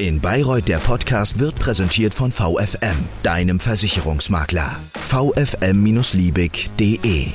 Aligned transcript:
In 0.00 0.18
Bayreuth 0.18 0.66
der 0.66 0.78
Podcast 0.78 1.38
wird 1.40 1.56
präsentiert 1.56 2.14
von 2.14 2.32
VFM, 2.32 2.96
deinem 3.22 3.60
Versicherungsmakler. 3.60 4.74
vfm-liebig.de 4.94 7.26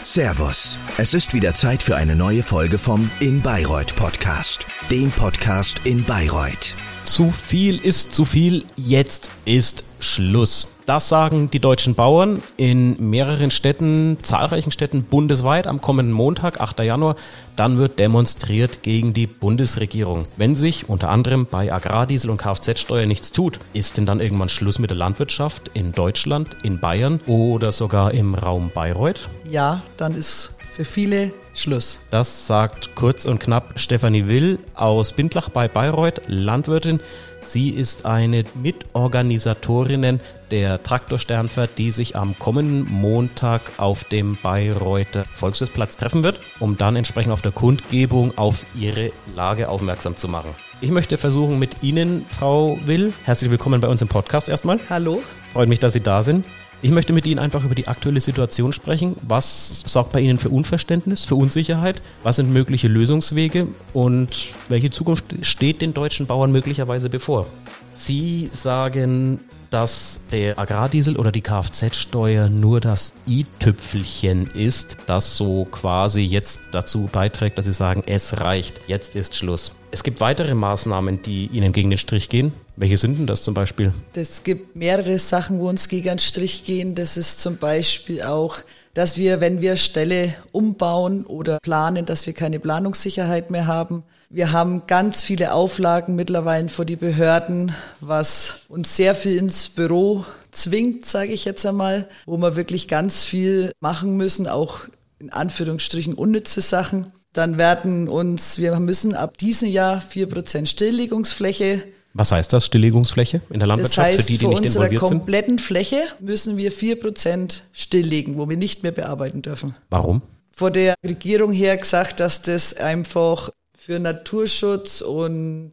Servus, 0.00 0.78
es 0.96 1.12
ist 1.12 1.34
wieder 1.34 1.54
Zeit 1.54 1.82
für 1.82 1.96
eine 1.96 2.16
neue 2.16 2.42
Folge 2.42 2.78
vom 2.78 3.10
In 3.20 3.42
Bayreuth 3.42 3.94
Podcast, 3.94 4.66
dem 4.90 5.10
Podcast 5.10 5.82
in 5.84 6.02
Bayreuth. 6.02 6.74
Zu 7.04 7.30
viel 7.30 7.76
ist 7.76 8.14
zu 8.14 8.24
viel, 8.24 8.64
jetzt 8.76 9.28
ist 9.44 9.84
Schluss. 10.00 10.75
Das 10.86 11.08
sagen 11.08 11.50
die 11.50 11.58
deutschen 11.58 11.96
Bauern 11.96 12.44
in 12.56 13.10
mehreren 13.10 13.50
Städten, 13.50 14.18
zahlreichen 14.22 14.70
Städten 14.70 15.02
bundesweit 15.02 15.66
am 15.66 15.80
kommenden 15.80 16.14
Montag, 16.14 16.60
8. 16.60 16.78
Januar. 16.78 17.16
Dann 17.56 17.78
wird 17.78 17.98
demonstriert 17.98 18.84
gegen 18.84 19.12
die 19.12 19.26
Bundesregierung. 19.26 20.26
Wenn 20.36 20.54
sich 20.54 20.88
unter 20.88 21.08
anderem 21.08 21.46
bei 21.46 21.72
Agrardiesel 21.72 22.30
und 22.30 22.36
Kfz-Steuer 22.36 23.06
nichts 23.06 23.32
tut, 23.32 23.58
ist 23.72 23.96
denn 23.96 24.06
dann 24.06 24.20
irgendwann 24.20 24.48
Schluss 24.48 24.78
mit 24.78 24.90
der 24.90 24.96
Landwirtschaft 24.96 25.72
in 25.74 25.90
Deutschland, 25.90 26.56
in 26.62 26.78
Bayern 26.78 27.18
oder 27.26 27.72
sogar 27.72 28.14
im 28.14 28.36
Raum 28.36 28.70
Bayreuth? 28.72 29.28
Ja, 29.50 29.82
dann 29.96 30.16
ist 30.16 30.56
für 30.76 30.84
viele 30.84 31.32
Schluss. 31.52 32.00
Das 32.10 32.46
sagt 32.46 32.94
kurz 32.94 33.24
und 33.24 33.40
knapp 33.40 33.80
Stefanie 33.80 34.28
Will 34.28 34.60
aus 34.74 35.14
Bindlach 35.14 35.48
bei 35.48 35.66
Bayreuth, 35.66 36.20
Landwirtin. 36.28 37.00
Sie 37.48 37.70
ist 37.70 38.06
eine 38.06 38.44
Mitorganisatorinnen 38.54 40.20
der 40.50 40.82
Traktorsternfahrt, 40.82 41.70
die 41.78 41.90
sich 41.90 42.16
am 42.16 42.38
kommenden 42.38 42.90
Montag 42.90 43.72
auf 43.78 44.04
dem 44.04 44.36
Bayreuther 44.42 45.24
Volksfestplatz 45.32 45.96
treffen 45.96 46.24
wird, 46.24 46.40
um 46.58 46.76
dann 46.76 46.96
entsprechend 46.96 47.32
auf 47.32 47.42
der 47.42 47.52
Kundgebung 47.52 48.36
auf 48.36 48.64
ihre 48.74 49.12
Lage 49.34 49.68
aufmerksam 49.68 50.16
zu 50.16 50.28
machen. 50.28 50.50
Ich 50.80 50.90
möchte 50.90 51.18
versuchen 51.18 51.58
mit 51.58 51.82
Ihnen, 51.82 52.26
Frau 52.28 52.78
Will, 52.84 53.12
herzlich 53.24 53.50
willkommen 53.50 53.80
bei 53.80 53.88
uns 53.88 54.02
im 54.02 54.08
Podcast 54.08 54.48
erstmal. 54.48 54.78
Hallo. 54.90 55.22
Freut 55.52 55.68
mich, 55.68 55.80
dass 55.80 55.94
Sie 55.94 56.02
da 56.02 56.22
sind. 56.22 56.44
Ich 56.86 56.92
möchte 56.92 57.12
mit 57.12 57.26
Ihnen 57.26 57.40
einfach 57.40 57.64
über 57.64 57.74
die 57.74 57.88
aktuelle 57.88 58.20
Situation 58.20 58.72
sprechen. 58.72 59.16
Was 59.22 59.82
sorgt 59.86 60.12
bei 60.12 60.20
Ihnen 60.20 60.38
für 60.38 60.50
Unverständnis, 60.50 61.24
für 61.24 61.34
Unsicherheit? 61.34 62.00
Was 62.22 62.36
sind 62.36 62.52
mögliche 62.52 62.86
Lösungswege 62.86 63.66
und 63.92 64.28
welche 64.68 64.90
Zukunft 64.90 65.24
steht 65.42 65.82
den 65.82 65.94
deutschen 65.94 66.28
Bauern 66.28 66.52
möglicherweise 66.52 67.10
bevor? 67.10 67.48
Sie 67.92 68.50
sagen, 68.52 69.40
dass 69.70 70.20
der 70.30 70.60
Agrardiesel 70.60 71.16
oder 71.16 71.32
die 71.32 71.40
Kfz-Steuer 71.40 72.48
nur 72.48 72.80
das 72.80 73.14
i-Tüpfelchen 73.26 74.46
ist, 74.46 74.96
das 75.08 75.36
so 75.36 75.64
quasi 75.64 76.20
jetzt 76.20 76.68
dazu 76.70 77.08
beiträgt, 77.10 77.58
dass 77.58 77.64
Sie 77.64 77.72
sagen, 77.72 78.04
es 78.06 78.38
reicht, 78.38 78.80
jetzt 78.86 79.16
ist 79.16 79.34
Schluss. 79.34 79.72
Es 79.90 80.04
gibt 80.04 80.20
weitere 80.20 80.54
Maßnahmen, 80.54 81.20
die 81.22 81.46
Ihnen 81.46 81.72
gegen 81.72 81.90
den 81.90 81.98
Strich 81.98 82.28
gehen. 82.28 82.52
Welche 82.78 82.98
sind 82.98 83.18
denn 83.18 83.26
das 83.26 83.40
zum 83.40 83.54
Beispiel? 83.54 83.92
Es 84.14 84.42
gibt 84.42 84.76
mehrere 84.76 85.18
Sachen, 85.18 85.60
wo 85.60 85.68
uns 85.68 85.88
gegen 85.88 86.08
den 86.08 86.18
Strich 86.18 86.64
gehen. 86.64 86.94
Das 86.94 87.16
ist 87.16 87.40
zum 87.40 87.56
Beispiel 87.56 88.22
auch, 88.22 88.58
dass 88.92 89.16
wir, 89.16 89.40
wenn 89.40 89.62
wir 89.62 89.76
Ställe 89.76 90.34
umbauen 90.52 91.24
oder 91.24 91.58
planen, 91.62 92.04
dass 92.04 92.26
wir 92.26 92.34
keine 92.34 92.60
Planungssicherheit 92.60 93.50
mehr 93.50 93.66
haben. 93.66 94.02
Wir 94.28 94.52
haben 94.52 94.86
ganz 94.86 95.22
viele 95.22 95.54
Auflagen 95.54 96.16
mittlerweile 96.16 96.68
vor 96.68 96.84
die 96.84 96.96
Behörden, 96.96 97.74
was 98.00 98.58
uns 98.68 98.94
sehr 98.94 99.14
viel 99.14 99.36
ins 99.36 99.68
Büro 99.70 100.26
zwingt, 100.50 101.06
sage 101.06 101.32
ich 101.32 101.46
jetzt 101.46 101.64
einmal, 101.64 102.08
wo 102.26 102.36
wir 102.36 102.56
wirklich 102.56 102.88
ganz 102.88 103.24
viel 103.24 103.72
machen 103.80 104.18
müssen, 104.18 104.46
auch 104.46 104.80
in 105.18 105.30
Anführungsstrichen 105.30 106.12
unnütze 106.12 106.60
Sachen. 106.60 107.12
Dann 107.32 107.58
werden 107.58 108.08
uns, 108.08 108.58
wir 108.58 108.78
müssen 108.80 109.14
ab 109.14 109.38
diesem 109.38 109.68
Jahr 109.68 110.00
vier 110.00 110.28
Prozent 110.28 110.68
Stilllegungsfläche 110.68 111.82
was 112.16 112.32
heißt 112.32 112.52
das, 112.52 112.66
Stilllegungsfläche 112.66 113.42
in 113.50 113.58
der 113.58 113.68
Landwirtschaft, 113.68 114.08
das 114.08 114.14
heißt, 114.18 114.26
für 114.26 114.32
die, 114.32 114.38
die 114.38 114.46
nicht 114.46 114.64
involviert 114.64 114.72
sind? 114.72 114.98
Für 114.98 115.06
unsere 115.06 115.18
kompletten 115.18 115.58
Fläche 115.58 116.02
müssen 116.20 116.56
wir 116.56 116.72
vier 116.72 116.98
Prozent 116.98 117.64
stilllegen, 117.72 118.38
wo 118.38 118.48
wir 118.48 118.56
nicht 118.56 118.82
mehr 118.82 118.92
bearbeiten 118.92 119.42
dürfen. 119.42 119.74
Warum? 119.90 120.22
Vor 120.52 120.70
der 120.70 120.94
Regierung 121.04 121.52
her 121.52 121.76
gesagt, 121.76 122.20
dass 122.20 122.42
das 122.42 122.74
einfach 122.74 123.50
für 123.76 123.98
Naturschutz 123.98 125.02
und 125.02 125.72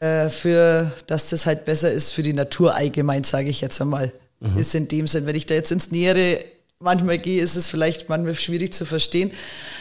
äh, 0.00 0.30
für, 0.30 0.90
dass 1.06 1.30
das 1.30 1.46
halt 1.46 1.64
besser 1.64 1.92
ist 1.92 2.12
für 2.12 2.22
die 2.22 2.32
Natur 2.32 2.74
allgemein, 2.74 3.24
sage 3.24 3.50
ich 3.50 3.60
jetzt 3.60 3.80
einmal. 3.80 4.12
Mhm. 4.40 4.58
Ist 4.58 4.74
in 4.74 4.88
dem 4.88 5.06
Sinn, 5.06 5.26
wenn 5.26 5.36
ich 5.36 5.46
da 5.46 5.54
jetzt 5.54 5.70
ins 5.70 5.90
Nähere 5.90 6.44
manchmal 6.82 7.18
gehe, 7.18 7.42
ist 7.42 7.56
es 7.56 7.68
vielleicht 7.68 8.08
manchmal 8.08 8.34
schwierig 8.34 8.74
zu 8.74 8.84
verstehen. 8.84 9.32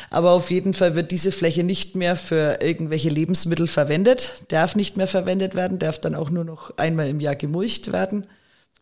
Aber 0.09 0.31
auf 0.31 0.51
jeden 0.51 0.73
Fall 0.73 0.95
wird 0.95 1.11
diese 1.11 1.31
Fläche 1.31 1.63
nicht 1.63 1.95
mehr 1.95 2.15
für 2.15 2.59
irgendwelche 2.61 3.09
Lebensmittel 3.09 3.67
verwendet, 3.67 4.43
darf 4.49 4.75
nicht 4.75 4.97
mehr 4.97 5.07
verwendet 5.07 5.55
werden, 5.55 5.79
darf 5.79 5.99
dann 5.99 6.15
auch 6.15 6.29
nur 6.29 6.43
noch 6.43 6.77
einmal 6.77 7.07
im 7.07 7.19
Jahr 7.19 7.35
gemulcht 7.35 7.91
werden. 7.91 8.25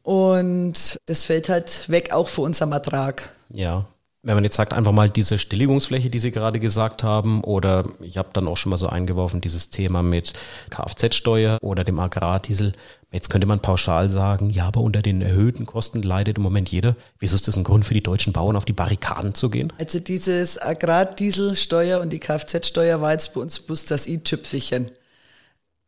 Und 0.03 0.99
das 1.05 1.23
fällt 1.23 1.49
halt 1.49 1.89
weg, 1.89 2.11
auch 2.13 2.27
für 2.27 2.41
unserem 2.41 2.71
Ertrag. 2.71 3.33
Ja, 3.49 3.87
wenn 4.21 4.35
man 4.35 4.43
jetzt 4.43 4.57
sagt, 4.57 4.73
einfach 4.73 4.91
mal 4.91 5.09
diese 5.09 5.37
Stilllegungsfläche, 5.37 6.09
die 6.09 6.19
Sie 6.19 6.31
gerade 6.31 6.59
gesagt 6.59 7.03
haben, 7.03 7.41
oder 7.41 7.85
ich 8.01 8.17
habe 8.17 8.29
dann 8.33 8.47
auch 8.49 8.57
schon 8.57 8.69
mal 8.71 8.77
so 8.77 8.87
eingeworfen, 8.87 9.39
dieses 9.39 9.69
Thema 9.69 10.03
mit 10.03 10.33
Kfz-Steuer 10.69 11.57
oder 11.61 11.85
dem 11.85 11.99
Agrardiesel. 11.99 12.73
Jetzt 13.11 13.29
könnte 13.29 13.47
man 13.47 13.61
pauschal 13.61 14.09
sagen, 14.09 14.49
ja, 14.49 14.65
aber 14.65 14.81
unter 14.81 15.01
den 15.01 15.21
erhöhten 15.21 15.65
Kosten 15.65 16.01
leidet 16.01 16.37
im 16.37 16.43
Moment 16.43 16.69
jeder. 16.69 16.97
Wieso 17.17 17.35
ist 17.35 17.47
das 17.47 17.55
ein 17.55 17.63
Grund 17.63 17.85
für 17.85 17.93
die 17.93 18.03
deutschen 18.03 18.33
Bauern, 18.33 18.57
auf 18.57 18.65
die 18.65 18.73
Barrikaden 18.73 19.35
zu 19.35 19.49
gehen? 19.49 19.71
Also 19.79 19.99
dieses 19.99 20.61
Agrardieselsteuer 20.61 22.01
und 22.01 22.11
die 22.11 22.19
Kfz-Steuer 22.19 22.99
war 22.99 23.13
jetzt 23.13 23.33
bei 23.33 23.41
uns 23.41 23.59
bloß 23.59 23.85
das 23.85 24.05
i-Tüpfelchen. 24.05 24.91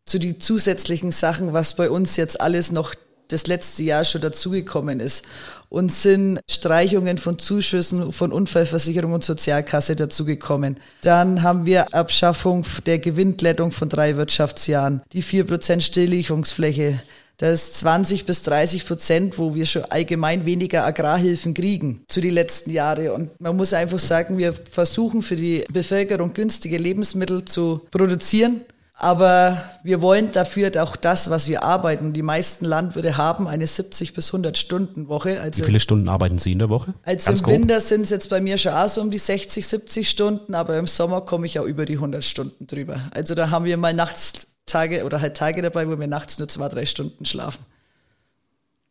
Zu 0.06 0.20
den 0.20 0.40
zusätzlichen 0.40 1.12
Sachen, 1.12 1.52
was 1.52 1.76
bei 1.76 1.90
uns 1.90 2.16
jetzt 2.16 2.40
alles 2.40 2.72
noch 2.72 2.96
das 3.32 3.48
letzte 3.48 3.84
Jahr 3.84 4.04
schon 4.04 4.22
dazugekommen 4.22 5.00
ist. 5.00 5.26
Und 5.70 5.92
sind 5.92 6.40
Streichungen 6.50 7.18
von 7.18 7.40
Zuschüssen 7.40 8.12
von 8.12 8.34
Unfallversicherung 8.34 9.14
und 9.14 9.24
Sozialkasse 9.24 9.96
dazugekommen. 9.96 10.78
Dann 11.02 11.44
haben 11.44 11.66
wir 11.66 11.94
Abschaffung 11.94 12.66
der 12.86 13.00
Gewinnglättung 13.00 13.72
von 13.72 13.88
drei 13.88 14.18
Wirtschaftsjahren, 14.18 15.02
die 15.14 15.24
4% 15.24 15.80
Stilllegungsfläche. 15.80 17.00
Das 17.42 17.54
ist 17.54 17.80
20 17.80 18.28
bis 18.28 18.44
30 18.44 18.86
Prozent, 18.86 19.40
wo 19.40 19.56
wir 19.56 19.66
schon 19.66 19.86
allgemein 19.86 20.46
weniger 20.46 20.86
Agrarhilfen 20.86 21.56
kriegen 21.56 22.04
zu 22.08 22.22
den 22.22 22.36
letzten 22.36 22.70
Jahren. 22.70 23.10
Und 23.10 23.42
man 23.42 23.58
muss 23.58 23.74
einfach 23.74 23.98
sagen, 23.98 24.38
wir 24.38 24.54
versuchen 24.54 25.24
für 25.24 25.36
die 25.36 25.64
Bevölkerung 25.74 26.34
günstige 26.34 26.78
Lebensmittel 26.78 27.44
zu 27.46 27.82
produzieren 27.90 28.62
aber 29.02 29.64
wir 29.82 30.04
wollen 30.04 30.32
dafür 30.32 30.72
auch 30.84 30.96
das, 30.96 31.32
was 31.32 31.48
wir 31.50 31.64
arbeiten. 31.64 32.14
Die 32.14 32.22
meisten 32.22 32.66
Landwirte 32.66 33.18
haben 33.18 33.48
eine 33.48 33.66
70 33.66 34.14
bis 34.14 34.28
100 34.28 34.56
Stunden 34.60 35.08
Woche. 35.08 35.42
Also 35.42 35.64
Wie 35.64 35.66
viele 35.66 35.80
Stunden 35.80 36.08
arbeiten 36.08 36.38
Sie 36.38 36.52
in 36.52 36.60
der 36.60 36.70
Woche? 36.70 36.94
Also 37.04 37.30
Ganz 37.30 37.42
im? 37.42 37.48
Winter 37.48 37.80
sind 37.80 38.04
es 38.04 38.12
jetzt 38.12 38.30
bei 38.30 38.40
mir 38.40 38.60
schon 38.60 38.74
auch 38.74 38.88
so 38.88 39.02
um 39.02 39.10
die 39.10 39.18
60, 39.18 39.66
70 39.66 40.08
Stunden, 40.08 40.54
aber 40.54 40.78
im 40.78 40.86
Sommer 40.86 41.22
komme 41.22 41.48
ich 41.48 41.60
auch 41.60 41.66
über 41.66 41.86
die 41.86 41.96
100 41.96 42.24
Stunden 42.24 42.68
drüber. 42.68 43.02
Also 43.10 43.34
da 43.34 43.50
haben 43.50 43.66
wir 43.66 43.76
mal 43.76 43.96
nachts 43.96 44.46
Tage 44.68 45.04
oder 45.04 45.20
halt 45.20 45.36
Tage 45.36 45.64
dabei, 45.64 45.88
wo 45.90 46.00
wir 46.00 46.08
nachts 46.08 46.38
nur 46.38 46.48
zwei, 46.48 46.70
drei 46.70 46.86
Stunden 46.86 47.26
schlafen. 47.26 47.66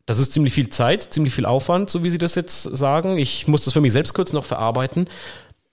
Das 0.07 0.19
ist 0.19 0.33
ziemlich 0.33 0.53
viel 0.53 0.67
Zeit, 0.67 1.03
ziemlich 1.03 1.33
viel 1.33 1.45
Aufwand, 1.45 1.89
so 1.89 2.03
wie 2.03 2.09
Sie 2.09 2.17
das 2.17 2.35
jetzt 2.35 2.63
sagen. 2.63 3.17
Ich 3.17 3.47
muss 3.47 3.63
das 3.63 3.71
für 3.73 3.79
mich 3.79 3.93
selbst 3.93 4.13
kurz 4.13 4.33
noch 4.33 4.43
verarbeiten. 4.43 5.07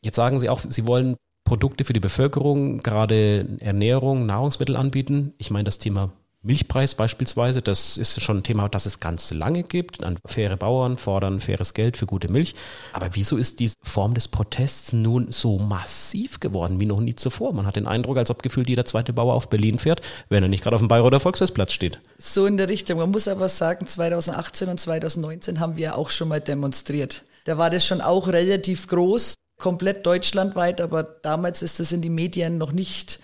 Jetzt 0.01 0.15
sagen 0.15 0.39
Sie 0.39 0.49
auch, 0.49 0.61
Sie 0.69 0.87
wollen 0.87 1.17
Produkte 1.49 1.85
für 1.85 1.95
die 1.95 2.01
Bevölkerung, 2.01 2.81
gerade 2.81 3.47
Ernährung, 3.61 4.27
Nahrungsmittel 4.27 4.77
anbieten. 4.77 5.33
Ich 5.39 5.51
meine 5.51 5.65
das 5.65 5.79
Thema 5.79 6.13
Milchpreis 6.43 6.95
beispielsweise, 6.95 7.63
das 7.63 7.97
ist 7.97 8.21
schon 8.21 8.39
ein 8.39 8.43
Thema, 8.43 8.69
das 8.69 8.85
es 8.85 9.01
ganz 9.01 9.31
lange 9.31 9.63
gibt. 9.63 10.01
Faire 10.27 10.59
Bauern 10.59 10.99
fordern 10.99 11.41
faires 11.41 11.73
Geld 11.73 11.97
für 11.97 12.05
gute 12.05 12.31
Milch. 12.31 12.55
Aber 12.93 13.09
wieso 13.15 13.39
ist 13.39 13.61
diese 13.61 13.77
Form 13.83 14.13
des 14.13 14.29
Protests 14.29 14.93
nun 14.93 15.33
so 15.33 15.59
massiv 15.59 16.39
geworden 16.39 16.81
wie 16.81 16.87
noch 16.87 17.01
nie 17.01 17.15
zuvor? 17.15 17.55
Man 17.55 17.65
hat 17.65 17.77
den 17.77 17.87
Eindruck, 17.87 18.19
als 18.19 18.31
ob 18.31 18.43
gefühlt 18.43 18.69
jeder 18.69 18.85
zweite 18.85 19.15
Bauer 19.15 19.33
auf 19.33 19.49
Berlin 19.49 19.79
fährt, 19.79 20.03
wenn 20.29 20.43
er 20.43 20.51
nicht 20.51 20.63
gerade 20.63 20.77
auf 20.77 20.83
dem 20.83 20.89
Bayreuther 20.89 21.19
Volksfestplatz 21.19 21.73
steht. 21.73 21.99
So 22.19 22.45
in 22.45 22.59
der 22.59 22.69
Richtung. 22.69 22.99
Man 22.99 23.11
muss 23.11 23.27
aber 23.27 23.49
sagen, 23.49 23.87
2018 23.87 24.69
und 24.69 24.79
2019 24.79 25.61
haben 25.61 25.79
wir 25.79 25.97
auch 25.97 26.11
schon 26.11 26.29
mal 26.29 26.43
demonstriert. 26.43 27.25
Da 27.47 27.57
war 27.57 27.71
das 27.71 27.87
schon 27.87 28.03
auch 28.03 28.29
relativ 28.29 28.87
groß 28.89 29.33
komplett 29.59 30.07
deutschlandweit, 30.07 30.81
aber 30.81 31.03
damals 31.03 31.63
ist 31.63 31.81
es 31.81 31.93
in 31.93 32.01
die 32.01 32.11
Medien 32.11 32.59
noch 32.59 32.73
nicht 32.73 33.21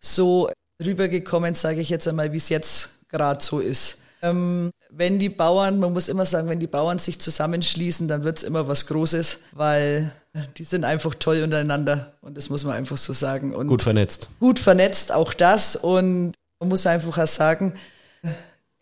so 0.00 0.50
rübergekommen, 0.84 1.54
sage 1.54 1.80
ich 1.80 1.88
jetzt 1.88 2.06
einmal, 2.06 2.32
wie 2.32 2.36
es 2.36 2.48
jetzt 2.48 3.08
gerade 3.08 3.42
so 3.42 3.60
ist. 3.60 3.98
Ähm, 4.22 4.70
wenn 4.90 5.18
die 5.18 5.28
Bauern, 5.28 5.78
man 5.78 5.92
muss 5.92 6.08
immer 6.08 6.26
sagen, 6.26 6.48
wenn 6.48 6.60
die 6.60 6.66
Bauern 6.66 6.98
sich 6.98 7.18
zusammenschließen, 7.18 8.08
dann 8.08 8.24
wird 8.24 8.38
es 8.38 8.44
immer 8.44 8.66
was 8.66 8.86
Großes, 8.86 9.40
weil 9.52 10.10
die 10.56 10.64
sind 10.64 10.84
einfach 10.84 11.14
toll 11.14 11.42
untereinander 11.42 12.14
und 12.20 12.36
das 12.36 12.50
muss 12.50 12.64
man 12.64 12.74
einfach 12.74 12.96
so 12.96 13.12
sagen. 13.12 13.54
Und 13.54 13.68
gut 13.68 13.82
vernetzt. 13.82 14.28
Gut 14.40 14.58
vernetzt, 14.58 15.12
auch 15.12 15.34
das. 15.34 15.76
Und 15.76 16.32
man 16.60 16.68
muss 16.68 16.86
einfach 16.86 17.18
auch 17.18 17.26
sagen, 17.26 17.74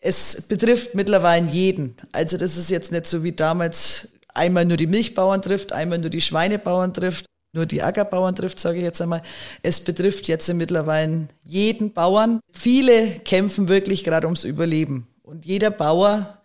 es 0.00 0.42
betrifft 0.42 0.94
mittlerweile 0.94 1.46
jeden. 1.46 1.96
Also 2.12 2.36
das 2.36 2.56
ist 2.56 2.70
jetzt 2.70 2.92
nicht 2.92 3.06
so 3.06 3.22
wie 3.22 3.32
damals 3.32 4.08
einmal 4.34 4.64
nur 4.64 4.76
die 4.76 4.86
Milchbauern 4.86 5.42
trifft, 5.42 5.72
einmal 5.72 5.98
nur 5.98 6.10
die 6.10 6.20
Schweinebauern 6.20 6.92
trifft. 6.92 7.26
nur 7.54 7.66
die 7.66 7.82
Ackerbauern 7.82 8.34
trifft, 8.34 8.58
sage 8.58 8.78
ich 8.78 8.84
jetzt 8.84 9.00
einmal. 9.00 9.22
Es 9.62 9.78
betrifft 9.80 10.26
jetzt 10.26 10.52
mittlerweile 10.52 11.28
jeden 11.44 11.92
Bauern. 11.92 12.40
Viele 12.52 13.06
kämpfen 13.20 13.68
wirklich 13.68 14.02
gerade 14.02 14.26
ums 14.26 14.42
Überleben. 14.44 15.06
Und 15.22 15.46
jeder 15.46 15.70
Bauer, 15.70 16.38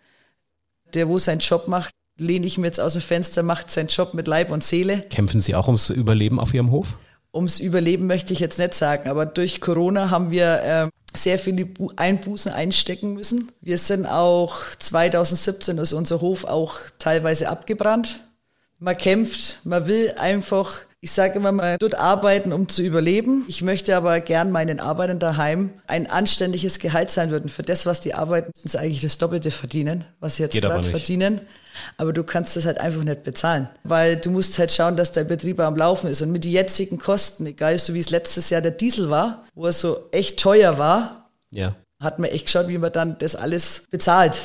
der 0.94 1.08
wo 1.08 1.18
seinen 1.18 1.40
Job 1.40 1.66
macht, 1.66 1.90
lehne 2.16 2.46
ich 2.46 2.58
mir 2.58 2.66
jetzt 2.66 2.80
aus 2.80 2.92
dem 2.92 3.02
Fenster, 3.02 3.42
macht 3.42 3.70
seinen 3.70 3.88
Job 3.88 4.14
mit 4.14 4.28
Leib 4.28 4.50
und 4.50 4.62
Seele. 4.62 5.02
Kämpfen 5.10 5.40
Sie 5.40 5.54
auch 5.54 5.66
ums 5.66 5.90
Überleben 5.90 6.38
auf 6.38 6.54
Ihrem 6.54 6.70
Hof? 6.70 6.86
Ums 7.32 7.58
Überleben 7.58 8.06
möchte 8.06 8.32
ich 8.32 8.40
jetzt 8.40 8.58
nicht 8.58 8.74
sagen, 8.74 9.08
aber 9.08 9.26
durch 9.26 9.60
Corona 9.60 10.10
haben 10.10 10.30
wir 10.30 10.62
äh, 10.62 10.88
sehr 11.14 11.38
viele 11.38 11.68
Einbußen 11.96 12.52
einstecken 12.52 13.14
müssen. 13.14 13.50
Wir 13.60 13.78
sind 13.78 14.06
auch 14.06 14.56
2017 14.78 15.78
ist 15.78 15.92
unser 15.92 16.20
Hof 16.20 16.44
auch 16.44 16.78
teilweise 16.98 17.48
abgebrannt. 17.48 18.24
Man 18.78 18.96
kämpft, 18.96 19.58
man 19.64 19.86
will 19.86 20.14
einfach 20.18 20.80
ich 21.02 21.12
sage 21.12 21.38
immer, 21.38 21.50
man 21.50 21.78
dort 21.78 21.94
arbeiten, 21.94 22.52
um 22.52 22.68
zu 22.68 22.82
überleben. 22.82 23.44
Ich 23.48 23.62
möchte 23.62 23.96
aber 23.96 24.20
gern 24.20 24.50
meinen 24.50 24.80
Arbeitern 24.80 25.18
daheim 25.18 25.70
ein 25.86 26.06
anständiges 26.06 26.78
Gehalt 26.78 27.10
sein 27.10 27.30
würden. 27.30 27.48
Für 27.48 27.62
das, 27.62 27.86
was 27.86 28.02
die 28.02 28.12
arbeiten, 28.12 28.52
sie 28.54 28.78
eigentlich 28.78 29.00
das 29.00 29.16
Doppelte 29.16 29.50
verdienen, 29.50 30.04
was 30.20 30.36
sie 30.36 30.42
jetzt 30.42 30.60
gerade 30.60 30.88
verdienen. 30.88 31.40
Aber 31.96 32.12
du 32.12 32.22
kannst 32.22 32.54
das 32.54 32.66
halt 32.66 32.78
einfach 32.78 33.02
nicht 33.02 33.22
bezahlen. 33.22 33.70
Weil 33.82 34.16
du 34.16 34.30
musst 34.30 34.58
halt 34.58 34.72
schauen, 34.72 34.98
dass 34.98 35.12
dein 35.12 35.26
Betrieb 35.26 35.58
am 35.60 35.74
Laufen 35.74 36.10
ist. 36.10 36.20
Und 36.20 36.32
mit 36.32 36.44
den 36.44 36.52
jetzigen 36.52 36.98
Kosten, 36.98 37.46
egal 37.46 37.78
so 37.78 37.94
wie 37.94 38.00
es 38.00 38.10
letztes 38.10 38.50
Jahr 38.50 38.60
der 38.60 38.72
Diesel 38.72 39.08
war, 39.08 39.46
wo 39.54 39.64
er 39.66 39.72
so 39.72 39.96
echt 40.12 40.38
teuer 40.38 40.76
war, 40.76 41.30
ja. 41.50 41.74
hat 42.02 42.18
man 42.18 42.28
echt 42.28 42.44
geschaut, 42.44 42.68
wie 42.68 42.76
man 42.76 42.92
dann 42.92 43.16
das 43.18 43.36
alles 43.36 43.84
bezahlt. 43.90 44.38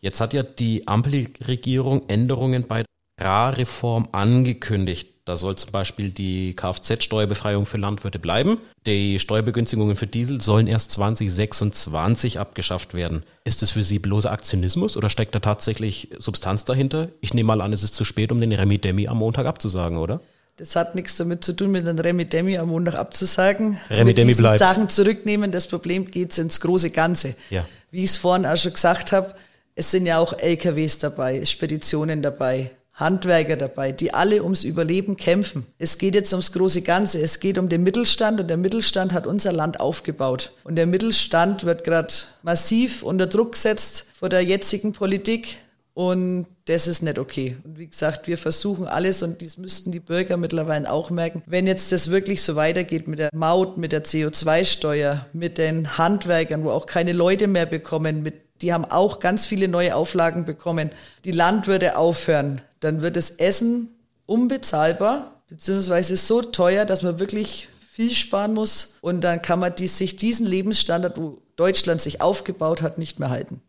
Jetzt 0.00 0.22
hat 0.22 0.32
ja 0.32 0.42
die 0.42 0.88
Ampelregierung 0.88 2.08
Änderungen 2.08 2.66
bei 2.66 2.84
der 2.84 2.86
Agrarreform 3.18 4.08
angekündigt. 4.12 5.17
Da 5.28 5.36
soll 5.36 5.56
zum 5.56 5.72
Beispiel 5.72 6.10
die 6.10 6.54
Kfz-Steuerbefreiung 6.54 7.66
für 7.66 7.76
Landwirte 7.76 8.18
bleiben. 8.18 8.62
Die 8.86 9.18
Steuerbegünstigungen 9.18 9.94
für 9.94 10.06
Diesel 10.06 10.40
sollen 10.40 10.66
erst 10.66 10.90
2026 10.92 12.38
abgeschafft 12.38 12.94
werden. 12.94 13.24
Ist 13.44 13.60
das 13.60 13.68
für 13.68 13.82
Sie 13.82 13.98
bloßer 13.98 14.32
Aktionismus 14.32 14.96
oder 14.96 15.10
steckt 15.10 15.34
da 15.34 15.40
tatsächlich 15.40 16.08
Substanz 16.16 16.64
dahinter? 16.64 17.10
Ich 17.20 17.34
nehme 17.34 17.48
mal 17.48 17.60
an, 17.60 17.74
es 17.74 17.82
ist 17.82 17.94
zu 17.94 18.06
spät, 18.06 18.32
um 18.32 18.40
den 18.40 18.52
Remi-Demi 18.52 19.06
am 19.08 19.18
Montag 19.18 19.44
abzusagen, 19.44 19.98
oder? 19.98 20.22
Das 20.56 20.74
hat 20.76 20.94
nichts 20.94 21.16
damit 21.18 21.44
zu 21.44 21.52
tun, 21.52 21.72
mit 21.72 21.86
dem 21.86 21.98
Remi-Demi 21.98 22.56
am 22.56 22.70
Montag 22.70 22.94
abzusagen. 22.94 23.78
Remi-Demi 23.90 24.32
bleibt. 24.32 24.60
Sachen 24.60 24.88
zurücknehmen. 24.88 25.52
Das 25.52 25.66
Problem 25.66 26.10
geht 26.10 26.38
ins 26.38 26.58
große 26.58 26.88
Ganze. 26.88 27.34
Ja. 27.50 27.66
Wie 27.90 28.04
ich 28.04 28.12
es 28.12 28.16
vorhin 28.16 28.46
auch 28.46 28.56
schon 28.56 28.72
gesagt 28.72 29.12
habe, 29.12 29.34
es 29.74 29.90
sind 29.90 30.06
ja 30.06 30.20
auch 30.20 30.32
LKWs 30.38 31.00
dabei, 31.00 31.44
Speditionen 31.44 32.22
dabei. 32.22 32.70
Handwerker 32.98 33.56
dabei, 33.56 33.92
die 33.92 34.12
alle 34.12 34.42
ums 34.42 34.64
Überleben 34.64 35.16
kämpfen. 35.16 35.66
Es 35.78 35.98
geht 35.98 36.14
jetzt 36.14 36.32
ums 36.32 36.52
große 36.52 36.82
Ganze. 36.82 37.20
Es 37.20 37.38
geht 37.38 37.56
um 37.56 37.68
den 37.68 37.84
Mittelstand 37.84 38.40
und 38.40 38.48
der 38.48 38.56
Mittelstand 38.56 39.12
hat 39.12 39.26
unser 39.26 39.52
Land 39.52 39.80
aufgebaut. 39.80 40.52
Und 40.64 40.76
der 40.76 40.86
Mittelstand 40.86 41.64
wird 41.64 41.84
gerade 41.84 42.12
massiv 42.42 43.04
unter 43.04 43.28
Druck 43.28 43.52
gesetzt 43.52 44.06
vor 44.14 44.28
der 44.28 44.42
jetzigen 44.42 44.92
Politik. 44.92 45.58
Und 45.94 46.46
das 46.66 46.86
ist 46.86 47.02
nicht 47.02 47.18
okay. 47.18 47.56
Und 47.64 47.78
wie 47.78 47.86
gesagt, 47.86 48.26
wir 48.26 48.36
versuchen 48.38 48.86
alles 48.86 49.22
und 49.22 49.42
das 49.42 49.58
müssten 49.58 49.90
die 49.90 50.00
Bürger 50.00 50.36
mittlerweile 50.36 50.90
auch 50.92 51.10
merken. 51.10 51.42
Wenn 51.46 51.66
jetzt 51.66 51.90
das 51.90 52.10
wirklich 52.10 52.42
so 52.42 52.56
weitergeht 52.56 53.08
mit 53.08 53.18
der 53.18 53.30
Maut, 53.32 53.78
mit 53.78 53.92
der 53.92 54.04
CO2-Steuer, 54.04 55.26
mit 55.32 55.58
den 55.58 55.98
Handwerkern, 55.98 56.62
wo 56.62 56.70
auch 56.70 56.86
keine 56.86 57.12
Leute 57.12 57.46
mehr 57.46 57.66
bekommen, 57.66 58.22
mit 58.22 58.48
die 58.60 58.72
haben 58.72 58.84
auch 58.84 59.20
ganz 59.20 59.46
viele 59.46 59.68
neue 59.68 59.94
Auflagen 59.94 60.44
bekommen. 60.44 60.90
Die 61.24 61.30
Landwirte 61.30 61.96
aufhören, 61.96 62.60
dann 62.80 63.02
wird 63.02 63.16
das 63.16 63.30
Essen 63.30 63.88
unbezahlbar, 64.26 65.42
beziehungsweise 65.48 66.16
so 66.16 66.42
teuer, 66.42 66.84
dass 66.84 67.02
man 67.02 67.18
wirklich 67.18 67.68
viel 67.90 68.12
sparen 68.12 68.54
muss. 68.54 68.98
Und 69.00 69.22
dann 69.22 69.42
kann 69.42 69.58
man 69.58 69.74
die, 69.74 69.88
sich 69.88 70.16
diesen 70.16 70.46
Lebensstandard, 70.46 71.18
wo 71.18 71.42
Deutschland 71.56 72.00
sich 72.00 72.20
aufgebaut 72.20 72.82
hat, 72.82 72.98
nicht 72.98 73.18
mehr 73.18 73.30
halten. 73.30 73.60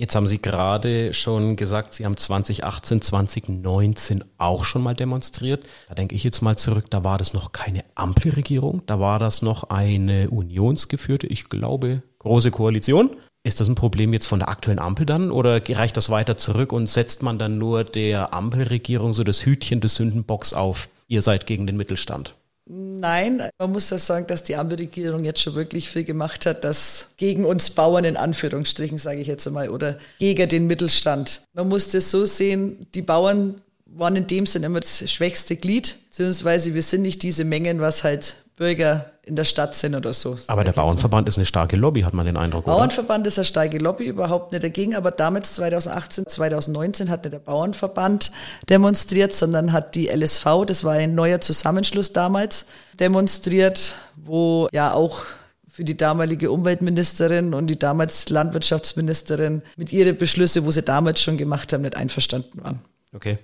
Jetzt 0.00 0.14
haben 0.14 0.26
Sie 0.26 0.40
gerade 0.40 1.12
schon 1.12 1.56
gesagt, 1.56 1.92
Sie 1.92 2.06
haben 2.06 2.16
2018, 2.16 3.02
2019 3.02 4.24
auch 4.38 4.64
schon 4.64 4.82
mal 4.82 4.94
demonstriert. 4.94 5.66
Da 5.88 5.94
denke 5.94 6.14
ich 6.14 6.24
jetzt 6.24 6.40
mal 6.40 6.56
zurück, 6.56 6.86
da 6.88 7.04
war 7.04 7.18
das 7.18 7.34
noch 7.34 7.52
keine 7.52 7.84
Ampelregierung, 7.96 8.82
da 8.86 8.98
war 8.98 9.18
das 9.18 9.42
noch 9.42 9.64
eine 9.64 10.30
unionsgeführte, 10.30 11.26
ich 11.26 11.50
glaube, 11.50 12.02
große 12.18 12.50
Koalition. 12.50 13.10
Ist 13.42 13.58
das 13.58 13.68
ein 13.68 13.74
Problem 13.74 14.12
jetzt 14.12 14.26
von 14.26 14.40
der 14.40 14.48
aktuellen 14.48 14.78
Ampel 14.78 15.06
dann 15.06 15.30
oder 15.30 15.62
reicht 15.66 15.96
das 15.96 16.10
weiter 16.10 16.36
zurück 16.36 16.72
und 16.72 16.88
setzt 16.88 17.22
man 17.22 17.38
dann 17.38 17.56
nur 17.56 17.84
der 17.84 18.34
Ampelregierung 18.34 19.14
so 19.14 19.24
das 19.24 19.46
Hütchen 19.46 19.80
des 19.80 19.94
Sündenbocks 19.94 20.52
auf? 20.52 20.88
Ihr 21.08 21.22
seid 21.22 21.46
gegen 21.46 21.66
den 21.66 21.78
Mittelstand. 21.78 22.34
Nein, 22.66 23.42
man 23.58 23.72
muss 23.72 23.90
ja 23.90 23.98
sagen, 23.98 24.26
dass 24.28 24.44
die 24.44 24.56
Ampelregierung 24.56 25.24
jetzt 25.24 25.40
schon 25.40 25.54
wirklich 25.54 25.88
viel 25.88 26.04
gemacht 26.04 26.46
hat, 26.46 26.62
dass 26.62 27.12
gegen 27.16 27.44
uns 27.44 27.70
Bauern 27.70 28.04
in 28.04 28.16
Anführungsstrichen, 28.16 28.98
sage 28.98 29.20
ich 29.20 29.26
jetzt 29.26 29.46
einmal, 29.46 29.70
oder 29.70 29.98
gegen 30.18 30.48
den 30.48 30.66
Mittelstand. 30.66 31.42
Man 31.52 31.68
muss 31.68 31.88
das 31.88 32.10
so 32.10 32.26
sehen, 32.26 32.86
die 32.94 33.02
Bauern 33.02 33.60
waren 33.94 34.16
in 34.16 34.26
dem 34.26 34.46
Sinne 34.46 34.66
immer 34.66 34.80
das 34.80 35.10
schwächste 35.10 35.56
Glied, 35.56 35.96
beziehungsweise 36.06 36.74
wir 36.74 36.82
sind 36.82 37.02
nicht 37.02 37.22
diese 37.22 37.44
Mengen, 37.44 37.80
was 37.80 38.04
halt 38.04 38.36
Bürger 38.56 39.12
in 39.24 39.36
der 39.36 39.44
Stadt 39.44 39.74
sind 39.74 39.94
oder 39.94 40.12
so. 40.12 40.36
Aber 40.48 40.64
der 40.64 40.72
Bauernverband 40.72 41.28
ist 41.28 41.38
eine 41.38 41.46
starke 41.46 41.76
Lobby, 41.76 42.02
hat 42.02 42.12
man 42.12 42.26
den 42.26 42.36
Eindruck. 42.36 42.66
Bauernverband 42.66 43.22
oder? 43.22 43.28
ist 43.28 43.38
eine 43.38 43.46
starke 43.46 43.78
Lobby, 43.78 44.04
überhaupt 44.04 44.52
nicht 44.52 44.62
dagegen. 44.62 44.94
Aber 44.94 45.10
damals, 45.10 45.54
2018, 45.54 46.26
2019, 46.26 47.08
hat 47.08 47.24
nicht 47.24 47.32
der 47.32 47.38
Bauernverband 47.38 48.30
demonstriert, 48.68 49.32
sondern 49.32 49.72
hat 49.72 49.94
die 49.94 50.08
LSV, 50.08 50.66
das 50.66 50.84
war 50.84 50.92
ein 50.92 51.14
neuer 51.14 51.40
Zusammenschluss 51.40 52.12
damals, 52.12 52.66
demonstriert, 52.98 53.94
wo 54.16 54.68
ja 54.72 54.92
auch 54.92 55.24
für 55.66 55.84
die 55.84 55.96
damalige 55.96 56.50
Umweltministerin 56.50 57.54
und 57.54 57.68
die 57.68 57.78
damals 57.78 58.28
Landwirtschaftsministerin 58.28 59.62
mit 59.76 59.90
ihren 59.90 60.18
Beschlüsse, 60.18 60.66
wo 60.66 60.70
sie 60.70 60.82
damals 60.82 61.22
schon 61.22 61.38
gemacht 61.38 61.72
haben, 61.72 61.82
nicht 61.82 61.96
einverstanden 61.96 62.62
waren. 62.62 62.80
Okay. 63.14 63.38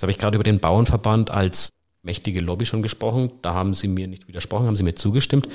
Jetzt 0.00 0.04
habe 0.04 0.12
ich 0.12 0.18
gerade 0.18 0.36
über 0.36 0.44
den 0.44 0.60
Bauernverband 0.60 1.30
als 1.30 1.74
mächtige 2.02 2.40
Lobby 2.40 2.64
schon 2.64 2.80
gesprochen. 2.80 3.32
Da 3.42 3.52
haben 3.52 3.74
Sie 3.74 3.86
mir 3.86 4.08
nicht 4.08 4.28
widersprochen, 4.28 4.66
haben 4.66 4.76
Sie 4.76 4.82
mir 4.82 4.94
zugestimmt. 4.94 5.46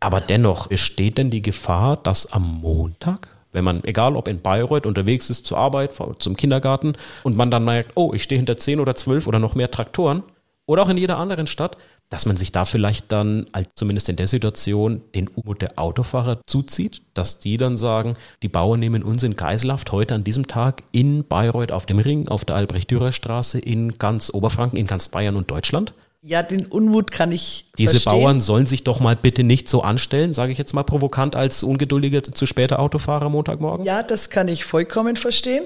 Aber 0.00 0.20
dennoch, 0.20 0.66
besteht 0.66 1.18
denn 1.18 1.30
die 1.30 1.40
Gefahr, 1.40 1.96
dass 1.96 2.32
am 2.32 2.58
Montag, 2.60 3.28
wenn 3.52 3.62
man, 3.62 3.84
egal 3.84 4.16
ob 4.16 4.26
in 4.26 4.40
Bayreuth 4.40 4.86
unterwegs 4.86 5.30
ist 5.30 5.46
zur 5.46 5.58
Arbeit, 5.58 5.94
zum 6.18 6.36
Kindergarten 6.36 6.94
und 7.22 7.36
man 7.36 7.52
dann 7.52 7.64
merkt, 7.64 7.92
oh, 7.94 8.12
ich 8.12 8.24
stehe 8.24 8.40
hinter 8.40 8.56
zehn 8.56 8.80
oder 8.80 8.96
zwölf 8.96 9.28
oder 9.28 9.38
noch 9.38 9.54
mehr 9.54 9.70
Traktoren 9.70 10.24
oder 10.66 10.82
auch 10.82 10.88
in 10.88 10.98
jeder 10.98 11.18
anderen 11.18 11.46
Stadt, 11.46 11.76
dass 12.08 12.26
man 12.26 12.36
sich 12.36 12.52
da 12.52 12.64
vielleicht 12.64 13.10
dann, 13.10 13.46
zumindest 13.74 14.08
in 14.08 14.16
der 14.16 14.26
Situation, 14.26 15.02
den 15.14 15.28
U-Boot 15.36 15.62
der 15.62 15.78
Autofahrer 15.78 16.40
zuzieht, 16.46 17.02
dass 17.14 17.40
die 17.40 17.56
dann 17.56 17.76
sagen, 17.76 18.14
die 18.42 18.48
Bauern 18.48 18.80
nehmen 18.80 19.02
uns 19.02 19.22
in 19.22 19.36
Geiselhaft 19.36 19.92
heute 19.92 20.14
an 20.14 20.24
diesem 20.24 20.46
Tag 20.46 20.82
in 20.92 21.24
Bayreuth 21.24 21.72
auf 21.72 21.86
dem 21.86 21.98
Ring, 21.98 22.28
auf 22.28 22.44
der 22.44 22.56
Albrecht-Dürer-Straße, 22.56 23.58
in 23.58 23.98
ganz 23.98 24.30
Oberfranken, 24.32 24.78
in 24.78 24.86
ganz 24.86 25.08
Bayern 25.08 25.36
und 25.36 25.50
Deutschland? 25.50 25.94
Ja, 26.28 26.42
den 26.42 26.66
Unmut 26.66 27.12
kann 27.12 27.30
ich. 27.30 27.66
Diese 27.78 28.00
verstehen. 28.00 28.20
Bauern 28.20 28.40
sollen 28.40 28.66
sich 28.66 28.82
doch 28.82 28.98
mal 28.98 29.14
bitte 29.14 29.44
nicht 29.44 29.68
so 29.68 29.82
anstellen, 29.82 30.34
sage 30.34 30.50
ich 30.50 30.58
jetzt 30.58 30.74
mal 30.74 30.82
provokant 30.82 31.36
als 31.36 31.62
ungeduldige 31.62 32.20
zu 32.20 32.46
später 32.46 32.80
Autofahrer 32.80 33.28
Montagmorgen. 33.28 33.86
Ja, 33.86 34.02
das 34.02 34.28
kann 34.28 34.48
ich 34.48 34.64
vollkommen 34.64 35.14
verstehen. 35.14 35.62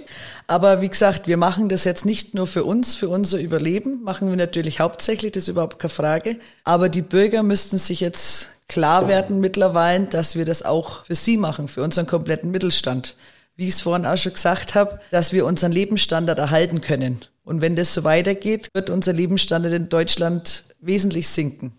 Aber 0.49 0.83
wie 0.83 0.91
gesagt, 0.91 1.27
wir 1.27 1.39
machen 1.39 1.71
das 1.71 1.85
jetzt 1.85 2.05
nicht 2.05 2.35
nur 2.35 2.47
für 2.47 2.65
uns, 2.65 2.95
für 2.95 3.09
unser 3.09 3.39
Überleben, 3.39 4.03
machen 4.03 4.29
wir 4.29 4.37
natürlich 4.37 4.81
hauptsächlich, 4.81 5.33
das 5.33 5.45
ist 5.45 5.49
überhaupt 5.49 5.79
keine 5.79 5.89
Frage. 5.89 6.37
Aber 6.65 6.91
die 6.91 7.01
Bürger 7.01 7.43
müssten 7.43 7.79
sich 7.79 8.01
jetzt 8.01 8.49
klar 8.69 9.09
werden 9.09 9.41
mittlerweile, 9.41 10.09
dass 10.09 10.37
wir 10.37 10.45
das 10.45 10.63
auch 10.63 11.07
für 11.07 11.15
sie 11.15 11.39
machen, 11.39 11.69
für 11.69 11.83
unseren 11.83 12.07
kompletten 12.07 12.51
Mittelstand. 12.51 13.17
Wie 13.57 13.67
ich 13.67 13.75
es 13.75 13.81
vorhin 13.81 14.05
auch 14.05 14.19
schon 14.19 14.35
gesagt 14.35 14.75
habe, 14.75 15.01
dass 15.11 15.33
wir 15.33 15.47
unseren 15.47 15.73
Lebensstandard 15.73 16.39
erhalten 16.39 16.83
können. 16.83 17.23
Und 17.51 17.63
wenn 17.63 17.75
das 17.75 17.93
so 17.93 18.05
weitergeht, 18.05 18.69
wird 18.75 18.91
unser 18.91 19.13
Lebensstandard 19.13 19.75
in 19.75 19.89
Deutschland 19.89 20.63
wesentlich 20.81 21.29
sinken. 21.29 21.73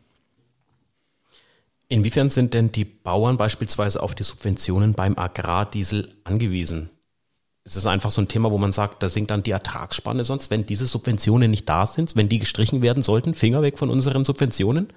Inwiefern 1.87 2.29
sind 2.29 2.53
denn 2.53 2.73
die 2.73 2.83
Bauern 2.83 3.37
beispielsweise 3.37 4.03
auf 4.03 4.13
die 4.13 4.23
Subventionen 4.23 4.95
beim 4.95 5.17
Agrardiesel 5.17 6.09
angewiesen? 6.25 6.89
Ist 7.63 7.77
es 7.77 7.85
einfach 7.85 8.11
so 8.11 8.19
ein 8.19 8.27
Thema, 8.27 8.51
wo 8.51 8.57
man 8.57 8.73
sagt, 8.73 9.01
da 9.01 9.07
sinkt 9.07 9.31
dann 9.31 9.43
die 9.43 9.51
Ertragsspanne 9.51 10.25
sonst, 10.25 10.51
wenn 10.51 10.65
diese 10.65 10.87
Subventionen 10.87 11.49
nicht 11.49 11.69
da 11.69 11.85
sind, 11.85 12.17
wenn 12.17 12.27
die 12.27 12.39
gestrichen 12.39 12.81
werden 12.81 13.01
sollten? 13.01 13.33
Finger 13.33 13.61
weg 13.61 13.79
von 13.79 13.89
unseren 13.89 14.25
Subventionen? 14.25 14.91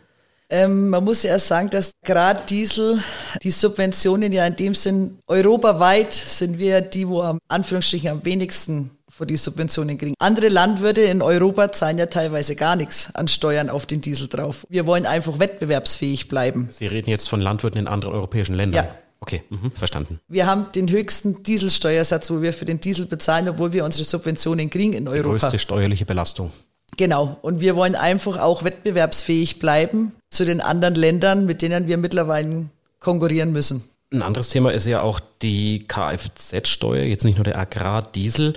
Ähm, 0.51 0.89
man 0.89 1.05
muss 1.05 1.23
ja 1.23 1.31
erst 1.31 1.47
sagen, 1.47 1.71
dass 1.71 1.93
gerade 2.05 2.41
Diesel, 2.49 3.01
die 3.45 3.53
Subventionen 3.53 4.33
ja 4.33 4.45
in 4.45 4.57
dem 4.57 4.75
Sinn 4.75 5.19
europaweit 5.29 6.13
sind 6.13 6.59
wir 6.59 6.81
die, 6.81 7.07
wo 7.07 7.23
am 7.23 7.39
Anführungsstrichen 7.47 8.11
am 8.11 8.25
wenigsten 8.25 8.91
für 9.17 9.27
die 9.27 9.37
Subventionen 9.37 9.97
kriegen. 9.97 10.15
Andere 10.19 10.49
Landwirte 10.49 11.03
in 11.03 11.23
Europa 11.23 11.71
zahlen 11.71 11.99
ja 11.99 12.07
teilweise 12.07 12.57
gar 12.57 12.75
nichts 12.75 13.15
an 13.15 13.29
Steuern 13.29 13.71
auf 13.71 13.87
den 13.87 14.01
Diesel 14.01 14.27
drauf. 14.27 14.67
Wir 14.69 14.87
wollen 14.87 15.07
einfach 15.07 15.39
wettbewerbsfähig 15.39 16.29
bleiben. 16.29 16.69
Sie 16.73 16.87
reden 16.87 17.09
jetzt 17.09 17.29
von 17.29 17.41
Landwirten 17.41 17.79
in 17.79 17.87
anderen 17.87 18.15
europäischen 18.15 18.57
Ländern. 18.57 18.87
Ja. 18.87 18.95
Okay, 19.21 19.43
mhm, 19.49 19.71
verstanden. 19.71 20.21
Wir 20.29 20.47
haben 20.47 20.67
den 20.75 20.91
höchsten 20.91 21.45
Dieselsteuersatz, 21.45 22.31
wo 22.31 22.43
wir 22.43 22.53
für 22.53 22.65
den 22.65 22.81
Diesel 22.81 23.07
bezahlen, 23.07 23.49
obwohl 23.49 23.73
wir 23.73 23.85
unsere 23.85 24.05
Subventionen 24.05 24.69
kriegen 24.69 24.93
in 24.93 25.07
Europa. 25.07 25.23
Die 25.23 25.41
größte 25.41 25.59
steuerliche 25.59 26.05
Belastung. 26.05 26.51
Genau. 26.97 27.39
Und 27.41 27.61
wir 27.61 27.77
wollen 27.77 27.95
einfach 27.95 28.39
auch 28.39 28.65
wettbewerbsfähig 28.65 29.61
bleiben 29.61 30.13
zu 30.31 30.45
den 30.45 30.61
anderen 30.61 30.97
Ländern, 30.97 31.47
mit 31.47 31.63
denen 31.63 31.87
wir 31.87 31.97
mittlerweile 31.97 32.67
konkurrieren 32.99 33.53
müssen. 33.53 33.85
Ein 34.13 34.23
anderes 34.23 34.49
Thema 34.49 34.73
ist 34.73 34.87
ja 34.87 35.03
auch 35.03 35.21
die 35.41 35.87
Kfz-Steuer, 35.89 37.05
jetzt 37.05 37.25
nicht 37.25 37.37
nur 37.37 37.45
der 37.45 37.59
Agrardiesel. 37.59 38.55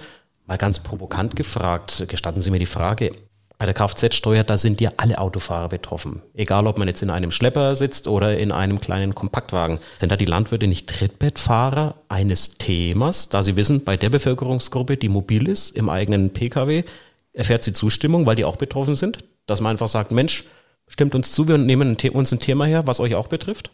Mal 0.47 0.57
ganz 0.57 0.79
provokant 0.79 1.35
gefragt, 1.35 2.05
gestatten 2.07 2.41
Sie 2.41 2.51
mir 2.51 2.59
die 2.59 2.65
Frage, 2.65 3.11
bei 3.57 3.65
der 3.65 3.73
Kfz-Steuer, 3.73 4.43
da 4.43 4.57
sind 4.57 4.79
ja 4.79 4.91
alle 4.97 5.17
Autofahrer 5.17 5.67
betroffen. 5.67 6.21
Egal, 6.35 6.67
ob 6.67 6.77
man 6.77 6.87
jetzt 6.87 7.01
in 7.01 7.09
einem 7.09 7.31
Schlepper 7.31 7.75
sitzt 7.75 8.07
oder 8.07 8.37
in 8.37 8.51
einem 8.51 8.79
kleinen 8.79 9.15
Kompaktwagen. 9.15 9.79
Sind 9.97 10.11
da 10.11 10.15
die 10.15 10.25
Landwirte 10.25 10.67
nicht 10.67 10.87
Trittbettfahrer 10.87 11.95
eines 12.07 12.57
Themas, 12.59 13.29
da 13.29 13.41
sie 13.41 13.55
wissen, 13.55 13.83
bei 13.83 13.97
der 13.97 14.09
Bevölkerungsgruppe, 14.09 14.95
die 14.95 15.09
mobil 15.09 15.47
ist, 15.47 15.75
im 15.75 15.89
eigenen 15.89 16.31
Pkw, 16.31 16.83
erfährt 17.33 17.63
sie 17.63 17.73
Zustimmung, 17.73 18.25
weil 18.27 18.35
die 18.35 18.45
auch 18.45 18.57
betroffen 18.57 18.95
sind? 18.95 19.17
Dass 19.47 19.59
man 19.59 19.71
einfach 19.71 19.87
sagt, 19.87 20.11
Mensch, 20.11 20.45
stimmt 20.87 21.15
uns 21.15 21.31
zu, 21.31 21.47
wir 21.47 21.57
nehmen 21.57 21.97
uns 22.13 22.31
ein 22.31 22.39
Thema 22.39 22.65
her, 22.65 22.85
was 22.85 22.99
euch 22.99 23.15
auch 23.15 23.27
betrifft? 23.27 23.71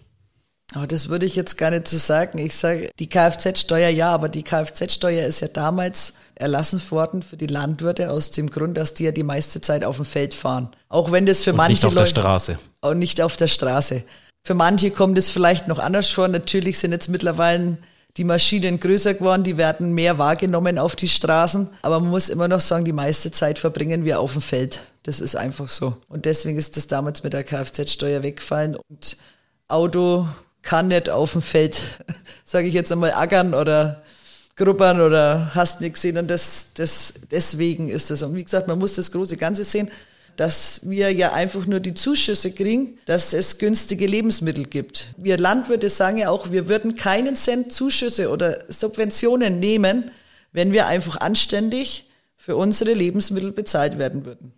Oh, 0.76 0.86
das 0.88 1.10
würde 1.10 1.26
ich 1.26 1.36
jetzt 1.36 1.58
gar 1.58 1.72
nicht 1.72 1.88
so 1.88 1.98
sagen. 1.98 2.40
Ich 2.40 2.56
sage, 2.56 2.90
die 3.00 3.08
Kfz-Steuer 3.08 3.90
ja, 3.90 4.10
aber 4.10 4.30
die 4.30 4.44
Kfz-Steuer 4.44 5.26
ist 5.28 5.42
ja 5.42 5.48
damals 5.48 6.14
erlassen 6.36 6.82
worden 6.90 7.22
für 7.22 7.38
die 7.38 7.48
Landwirte 7.48 8.10
aus 8.10 8.32
dem 8.32 8.50
Grund, 8.50 8.78
dass 8.78 8.94
die 8.94 9.04
ja 9.04 9.12
die 9.12 9.24
meiste 9.24 9.62
Zeit 9.62 9.84
auf 9.84 9.98
dem 9.98 10.06
Feld 10.06 10.34
fahren. 10.34 10.70
Auch 10.90 11.12
wenn 11.12 11.26
das 11.26 11.44
für 11.44 11.52
Und 11.52 11.58
manche 11.58 11.74
nicht 11.74 11.86
auf 11.86 11.94
Leute 11.94 12.14
der 12.14 12.22
Straße. 12.22 12.60
Und 12.82 13.00
nicht 13.00 13.22
auf 13.22 13.38
der 13.38 13.48
Straße. 13.48 14.04
Für 14.46 14.56
manche 14.56 14.92
kommt 14.92 15.18
es 15.18 15.30
vielleicht 15.30 15.68
noch 15.68 15.80
anders 15.80 16.10
vor. 16.10 16.28
Natürlich 16.28 16.80
sind 16.80 16.92
jetzt 16.92 17.08
mittlerweile 17.08 17.78
die 18.18 18.24
Maschinen 18.24 18.80
größer 18.80 19.16
geworden, 19.16 19.44
die 19.44 19.58
werden 19.58 19.94
mehr 19.94 20.20
wahrgenommen 20.20 20.78
auf 20.78 20.96
die 20.96 21.08
Straßen. 21.08 21.70
Aber 21.82 22.00
man 22.00 22.10
muss 22.10 22.30
immer 22.30 22.48
noch 22.48 22.60
sagen, 22.60 22.86
die 22.86 22.92
meiste 22.92 23.32
Zeit 23.32 23.58
verbringen 23.58 24.06
wir 24.06 24.20
auf 24.20 24.34
dem 24.34 24.42
Feld. 24.42 24.82
Das 25.04 25.20
ist 25.20 25.36
einfach 25.36 25.68
so. 25.68 25.98
Und 26.10 26.26
deswegen 26.26 26.58
ist 26.58 26.78
das 26.78 26.88
damals 26.88 27.24
mit 27.24 27.34
der 27.34 27.44
Kfz-Steuer 27.44 28.22
weggefallen. 28.22 28.76
Und 28.76 29.18
Auto 29.68 30.28
kann 30.64 30.88
nicht 30.88 31.10
auf 31.10 31.34
dem 31.34 31.42
Feld, 31.42 31.80
sage 32.46 32.68
ich 32.68 32.74
jetzt 32.74 32.92
einmal, 32.92 33.14
ackern 33.14 33.54
oder 33.54 34.02
gruppern 34.56 35.02
oder 35.02 35.52
hast 35.54 35.82
nichts 35.82 36.02
gesehen. 36.02 36.18
Und 36.18 36.30
das, 36.30 36.68
das, 36.74 37.14
deswegen 37.30 37.90
ist 37.90 38.10
das. 38.10 38.24
Und 38.24 38.36
wie 38.36 38.44
gesagt, 38.44 38.68
man 38.68 38.80
muss 38.80 38.96
das 38.96 39.12
große 39.12 39.38
Ganze 39.38 39.64
sehen, 39.64 39.90
dass 40.38 40.82
wir 40.90 41.12
ja 41.12 41.34
einfach 41.34 41.66
nur 41.68 41.80
die 41.80 41.94
Zuschüsse 41.94 42.52
kriegen, 42.52 42.98
dass 43.06 43.34
es 43.34 43.60
günstige 43.60 44.08
Lebensmittel 44.08 44.66
gibt. 44.66 45.10
Wir 45.18 45.38
Landwirte 45.38 45.90
sagen 45.90 46.18
ja 46.18 46.30
auch, 46.30 46.52
wir 46.52 46.68
würden 46.70 46.96
keinen 46.96 47.36
Cent 47.36 47.72
Zuschüsse 47.72 48.30
oder 48.30 48.64
Subventionen 48.68 49.60
nehmen, 49.60 50.10
wenn 50.52 50.72
wir 50.72 50.88
einfach 50.88 51.18
anständig 51.18 52.10
für 52.36 52.56
unsere 52.56 52.94
Lebensmittel 52.94 53.52
bezahlt 53.52 54.00
werden 54.00 54.26
würden. 54.26 54.54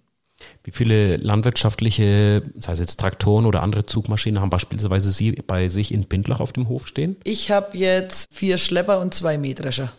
Wie 0.64 0.72
viele 0.72 1.18
landwirtschaftliche, 1.18 2.44
sei 2.60 2.74
es 2.74 2.80
jetzt 2.80 3.00
Traktoren 3.00 3.46
oder 3.46 3.62
andere 3.62 3.86
Zugmaschinen, 3.86 4.42
haben 4.42 4.50
beispielsweise 4.50 5.12
Sie 5.12 5.32
bei 5.34 5.68
sich 5.68 5.94
in 5.94 6.04
Bindlach 6.06 6.40
auf 6.40 6.54
dem 6.54 6.68
Hof 6.70 6.88
stehen? 6.88 7.16
Ich 7.24 7.52
habe 7.52 7.78
jetzt 7.78 8.28
vier 8.34 8.58
Schlepper 8.58 9.00
und 9.02 9.14
zwei 9.14 9.38
Mähdrescher. 9.38 9.92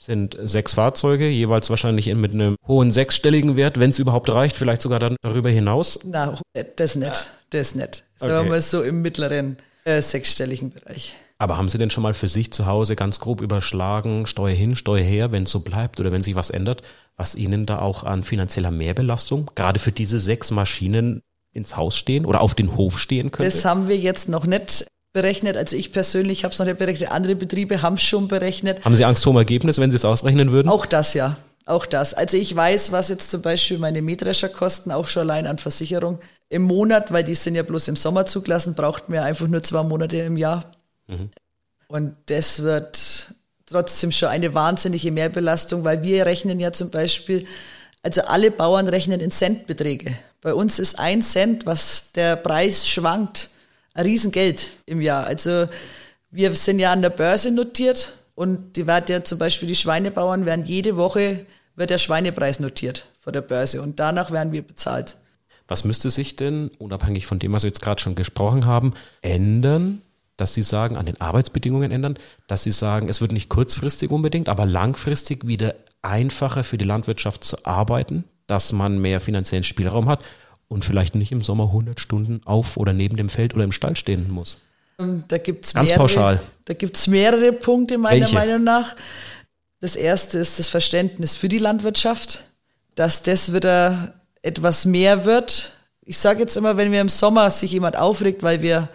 Sind 0.00 0.36
sechs 0.40 0.74
Fahrzeuge, 0.74 1.28
jeweils 1.28 1.70
wahrscheinlich 1.70 2.12
mit 2.14 2.32
einem 2.32 2.56
hohen 2.66 2.90
sechsstelligen 2.90 3.56
Wert, 3.56 3.78
wenn 3.80 3.90
es 3.90 3.98
überhaupt 3.98 4.28
reicht, 4.30 4.56
vielleicht 4.56 4.80
sogar 4.80 5.00
dann 5.00 5.16
darüber 5.22 5.50
hinaus. 5.50 5.98
Na, 6.04 6.38
das 6.76 6.94
nicht, 6.94 7.26
das 7.50 7.74
nicht. 7.74 8.04
Sagen 8.16 8.32
wir 8.32 8.40
Okay. 8.40 8.48
mal 8.48 8.60
so 8.60 8.82
im 8.82 9.02
mittleren 9.02 9.56
äh, 9.84 10.00
sechsstelligen 10.00 10.70
Bereich. 10.70 11.14
Aber 11.38 11.56
haben 11.56 11.68
Sie 11.68 11.78
denn 11.78 11.90
schon 11.90 12.02
mal 12.02 12.14
für 12.14 12.26
sich 12.26 12.52
zu 12.52 12.66
Hause 12.66 12.96
ganz 12.96 13.20
grob 13.20 13.40
überschlagen, 13.40 14.26
Steuer 14.26 14.54
hin, 14.54 14.74
Steuer 14.74 15.04
her, 15.04 15.30
wenn 15.30 15.44
es 15.44 15.50
so 15.50 15.60
bleibt 15.60 16.00
oder 16.00 16.10
wenn 16.10 16.22
sich 16.22 16.34
was 16.34 16.50
ändert, 16.50 16.82
was 17.16 17.36
Ihnen 17.36 17.64
da 17.64 17.78
auch 17.78 18.02
an 18.02 18.24
finanzieller 18.24 18.72
Mehrbelastung 18.72 19.50
gerade 19.54 19.78
für 19.78 19.92
diese 19.92 20.18
sechs 20.18 20.50
Maschinen 20.50 21.22
ins 21.52 21.76
Haus 21.76 21.96
stehen 21.96 22.26
oder 22.26 22.40
auf 22.40 22.56
den 22.56 22.76
Hof 22.76 22.98
stehen 22.98 23.30
könnte? 23.30 23.50
Das 23.50 23.64
haben 23.64 23.88
wir 23.88 23.96
jetzt 23.96 24.28
noch 24.28 24.46
nicht 24.46 24.86
berechnet. 25.12 25.56
Also 25.56 25.76
ich 25.76 25.92
persönlich 25.92 26.42
habe 26.42 26.52
es 26.52 26.58
noch 26.58 26.66
nicht 26.66 26.78
berechnet. 26.78 27.12
Andere 27.12 27.36
Betriebe 27.36 27.82
haben 27.82 27.94
es 27.94 28.02
schon 28.02 28.26
berechnet. 28.26 28.84
haben 28.84 28.96
Sie 28.96 29.04
Angst 29.04 29.22
vor 29.22 29.32
dem 29.32 29.38
Ergebnis, 29.38 29.78
wenn 29.78 29.92
Sie 29.92 29.96
es 29.96 30.04
ausrechnen 30.04 30.50
würden? 30.50 30.68
Auch 30.68 30.86
das 30.86 31.14
ja. 31.14 31.36
Auch 31.66 31.86
das. 31.86 32.14
Also 32.14 32.36
ich 32.36 32.54
weiß, 32.56 32.92
was 32.92 33.10
jetzt 33.10 33.30
zum 33.30 33.42
Beispiel 33.42 33.78
meine 33.78 34.02
Mähdrescher 34.02 34.48
kosten, 34.48 34.90
auch 34.90 35.06
schon 35.06 35.22
allein 35.22 35.46
an 35.46 35.58
Versicherung. 35.58 36.18
Im 36.48 36.62
Monat, 36.62 37.12
weil 37.12 37.24
die 37.24 37.34
sind 37.34 37.54
ja 37.54 37.62
bloß 37.62 37.88
im 37.88 37.96
Sommer 37.96 38.24
zugelassen, 38.24 38.74
braucht 38.74 39.04
ja 39.10 39.22
einfach 39.22 39.46
nur 39.48 39.62
zwei 39.62 39.82
Monate 39.82 40.16
im 40.16 40.38
Jahr. 40.38 40.72
Und 41.88 42.16
das 42.26 42.62
wird 42.62 43.34
trotzdem 43.66 44.12
schon 44.12 44.28
eine 44.28 44.54
wahnsinnige 44.54 45.10
Mehrbelastung, 45.10 45.84
weil 45.84 46.02
wir 46.02 46.26
rechnen 46.26 46.60
ja 46.60 46.72
zum 46.72 46.90
Beispiel, 46.90 47.46
also 48.02 48.22
alle 48.22 48.50
Bauern 48.50 48.88
rechnen 48.88 49.20
in 49.20 49.30
Centbeträge. 49.30 50.12
Bei 50.40 50.54
uns 50.54 50.78
ist 50.78 50.98
ein 50.98 51.22
Cent, 51.22 51.66
was 51.66 52.12
der 52.12 52.36
Preis 52.36 52.88
schwankt, 52.88 53.50
ein 53.94 54.06
Riesengeld 54.06 54.70
im 54.86 55.00
Jahr. 55.00 55.26
Also 55.26 55.68
wir 56.30 56.54
sind 56.54 56.78
ja 56.78 56.92
an 56.92 57.02
der 57.02 57.10
Börse 57.10 57.50
notiert 57.50 58.12
und 58.34 58.76
die 58.76 58.86
wird 58.86 59.08
ja 59.08 59.24
zum 59.24 59.38
Beispiel 59.38 59.68
die 59.68 59.74
Schweinebauern 59.74 60.46
werden 60.46 60.64
jede 60.64 60.96
Woche 60.96 61.46
wird 61.74 61.90
der 61.90 61.98
Schweinepreis 61.98 62.60
notiert 62.60 63.06
vor 63.20 63.32
der 63.32 63.40
Börse 63.40 63.80
und 63.82 63.98
danach 63.98 64.30
werden 64.30 64.52
wir 64.52 64.62
bezahlt. 64.62 65.16
Was 65.68 65.84
müsste 65.84 66.10
sich 66.10 66.34
denn, 66.36 66.70
unabhängig 66.78 67.26
von 67.26 67.38
dem, 67.38 67.52
was 67.52 67.62
wir 67.62 67.68
jetzt 67.68 67.82
gerade 67.82 68.00
schon 68.00 68.14
gesprochen 68.14 68.66
haben, 68.66 68.94
ändern, 69.22 70.02
dass 70.38 70.54
Sie 70.54 70.62
sagen, 70.62 70.96
an 70.96 71.04
den 71.04 71.20
Arbeitsbedingungen 71.20 71.90
ändern, 71.90 72.18
dass 72.46 72.62
Sie 72.62 72.70
sagen, 72.70 73.10
es 73.10 73.20
wird 73.20 73.32
nicht 73.32 73.50
kurzfristig 73.50 74.10
unbedingt, 74.10 74.48
aber 74.48 74.64
langfristig 74.64 75.46
wieder 75.46 75.74
einfacher 76.00 76.64
für 76.64 76.78
die 76.78 76.84
Landwirtschaft 76.84 77.44
zu 77.44 77.66
arbeiten, 77.66 78.24
dass 78.46 78.72
man 78.72 78.98
mehr 78.98 79.20
finanziellen 79.20 79.64
Spielraum 79.64 80.08
hat 80.08 80.20
und 80.68 80.84
vielleicht 80.84 81.14
nicht 81.14 81.32
im 81.32 81.42
Sommer 81.42 81.64
100 81.64 82.00
Stunden 82.00 82.40
auf 82.44 82.76
oder 82.76 82.92
neben 82.92 83.16
dem 83.16 83.28
Feld 83.28 83.54
oder 83.54 83.64
im 83.64 83.72
Stall 83.72 83.96
stehen 83.96 84.30
muss? 84.30 84.58
Da 85.28 85.38
gibt's 85.38 85.74
Ganz 85.74 85.90
mehrere, 85.90 86.02
pauschal. 86.02 86.40
Da 86.64 86.74
gibt's 86.74 87.06
mehrere 87.06 87.52
Punkte 87.52 87.98
meiner 87.98 88.22
Welche? 88.22 88.34
Meinung 88.34 88.64
nach. 88.64 88.96
Das 89.80 89.94
erste 89.96 90.38
ist 90.38 90.58
das 90.58 90.68
Verständnis 90.68 91.36
für 91.36 91.48
die 91.48 91.58
Landwirtschaft, 91.58 92.44
dass 92.94 93.22
das 93.22 93.52
wieder 93.52 94.14
etwas 94.42 94.84
mehr 94.84 95.24
wird. 95.24 95.72
Ich 96.02 96.18
sage 96.18 96.40
jetzt 96.40 96.56
immer, 96.56 96.76
wenn 96.76 96.90
mir 96.90 97.00
im 97.00 97.08
Sommer 97.08 97.50
sich 97.50 97.72
jemand 97.72 97.96
aufregt, 97.96 98.42
weil 98.42 98.62
wir 98.62 98.88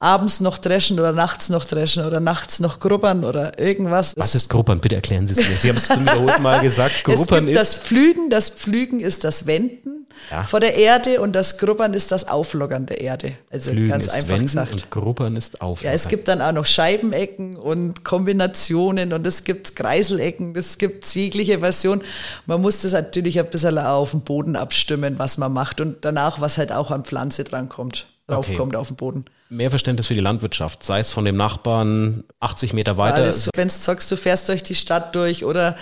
abends 0.00 0.40
noch 0.40 0.58
dreschen 0.58 0.98
oder 1.00 1.12
nachts 1.12 1.48
noch 1.48 1.64
dreschen 1.64 2.04
oder 2.06 2.20
nachts 2.20 2.60
noch 2.60 2.78
grubbern 2.80 3.24
oder 3.24 3.58
irgendwas. 3.58 4.14
Was 4.16 4.34
ist 4.34 4.48
Gruppern? 4.48 4.80
Bitte 4.80 4.94
erklären 4.94 5.26
Sie 5.26 5.32
es 5.40 5.48
mir. 5.48 5.56
Sie 5.56 5.68
haben 5.68 5.76
es 5.76 5.88
zum 5.88 6.02
wiederholten 6.02 6.42
Mal 6.42 6.60
gesagt. 6.60 6.94
es 7.08 7.14
Gruppern 7.16 7.46
gibt 7.46 7.56
das 7.58 7.74
ist. 7.74 7.82
Pflügen, 7.82 8.30
das 8.30 8.50
Pflügen 8.50 9.00
ist 9.00 9.24
das 9.24 9.46
Wenden 9.46 10.06
Ja. 10.30 10.44
vor 10.44 10.60
der 10.60 10.74
Erde 10.76 11.20
und 11.20 11.32
das 11.32 11.58
Grubbern 11.58 11.94
ist 11.94 12.12
das 12.12 12.28
Auflockern 12.28 12.86
der 12.86 13.00
Erde. 13.00 13.32
Also 13.50 13.72
Flügen 13.72 13.88
ganz 13.90 14.06
ist 14.06 14.12
einfach 14.14 14.28
Wenden 14.28 14.46
gesagt. 14.46 14.72
und 14.72 14.90
Gruppern 14.90 15.36
ist 15.36 15.60
Auflockern. 15.60 15.90
Ja, 15.90 15.94
es 15.96 16.06
gibt 16.08 16.28
dann 16.28 16.42
auch 16.42 16.52
noch 16.52 16.66
Scheibenecken 16.66 17.56
und 17.56 18.04
Kombinationen 18.04 19.12
und 19.12 19.26
es 19.26 19.42
gibt 19.42 19.74
Kreiselecken, 19.74 20.54
es 20.56 20.78
gibt 20.78 21.06
jegliche 21.12 21.58
Version. 21.58 22.02
Man 22.46 22.60
muss 22.60 22.82
das 22.82 22.92
natürlich 22.92 23.38
ein 23.40 23.50
bisschen 23.50 23.78
auf 23.78 24.12
den 24.12 24.20
Boden 24.20 24.54
abstimmen, 24.54 25.18
was 25.18 25.38
man 25.38 25.52
macht 25.52 25.80
und 25.80 26.04
danach, 26.04 26.40
was 26.40 26.56
halt 26.56 26.70
auch 26.72 26.90
an 26.92 27.04
Pflanze 27.04 27.42
drankommt, 28.28 28.48
draufkommt 28.48 28.76
auf 28.76 28.88
den 28.88 28.96
Boden. 28.96 29.24
mehr 29.48 29.70
Verständnis 29.70 30.06
für 30.06 30.14
die 30.14 30.20
Landwirtschaft, 30.20 30.84
sei 30.84 31.00
es 31.00 31.10
von 31.10 31.24
dem 31.24 31.36
Nachbarn 31.36 32.24
80 32.40 32.72
Meter 32.72 32.96
weiter. 32.96 33.24
Wenn 33.54 33.68
du 33.68 33.74
sagst, 33.74 34.10
du 34.10 34.16
fährst 34.16 34.48
durch 34.48 34.62
die 34.62 34.74
Stadt 34.74 35.14
durch 35.14 35.44
oder 35.44 35.76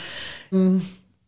mh, 0.50 0.80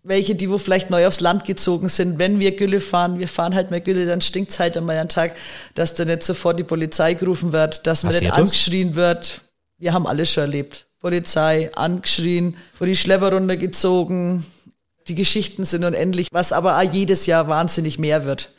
welche, 0.04 0.34
die 0.34 0.48
wo 0.48 0.58
vielleicht 0.58 0.90
neu 0.90 1.06
aufs 1.06 1.20
Land 1.20 1.44
gezogen 1.44 1.88
sind, 1.88 2.18
wenn 2.18 2.38
wir 2.38 2.56
Gülle 2.56 2.80
fahren, 2.80 3.18
wir 3.18 3.28
fahren 3.28 3.54
halt 3.54 3.70
mehr 3.70 3.80
Gülle, 3.80 4.06
dann 4.06 4.20
stinkt's 4.20 4.58
halt 4.58 4.76
einmal 4.76 4.96
einen 4.96 5.08
Tag, 5.08 5.34
dass 5.74 5.94
da 5.94 6.04
nicht 6.04 6.22
sofort 6.22 6.58
die 6.58 6.64
Polizei 6.64 7.14
gerufen 7.14 7.52
wird, 7.52 7.86
dass 7.86 8.04
man 8.04 8.14
nicht 8.14 8.32
angeschrien 8.32 8.94
wird. 8.94 9.42
Wir 9.76 9.92
haben 9.92 10.06
alles 10.06 10.32
schon 10.32 10.42
erlebt. 10.44 10.86
Polizei, 11.00 11.70
angeschrien, 11.74 12.56
vor 12.72 12.86
die 12.86 12.96
Schlepper 12.96 13.32
runtergezogen. 13.32 14.44
Die 15.06 15.14
Geschichten 15.14 15.64
sind 15.64 15.84
unendlich, 15.84 16.28
was 16.32 16.52
aber 16.52 16.78
auch 16.78 16.92
jedes 16.92 17.26
Jahr 17.26 17.48
wahnsinnig 17.48 17.98
mehr 17.98 18.24
wird. 18.24 18.50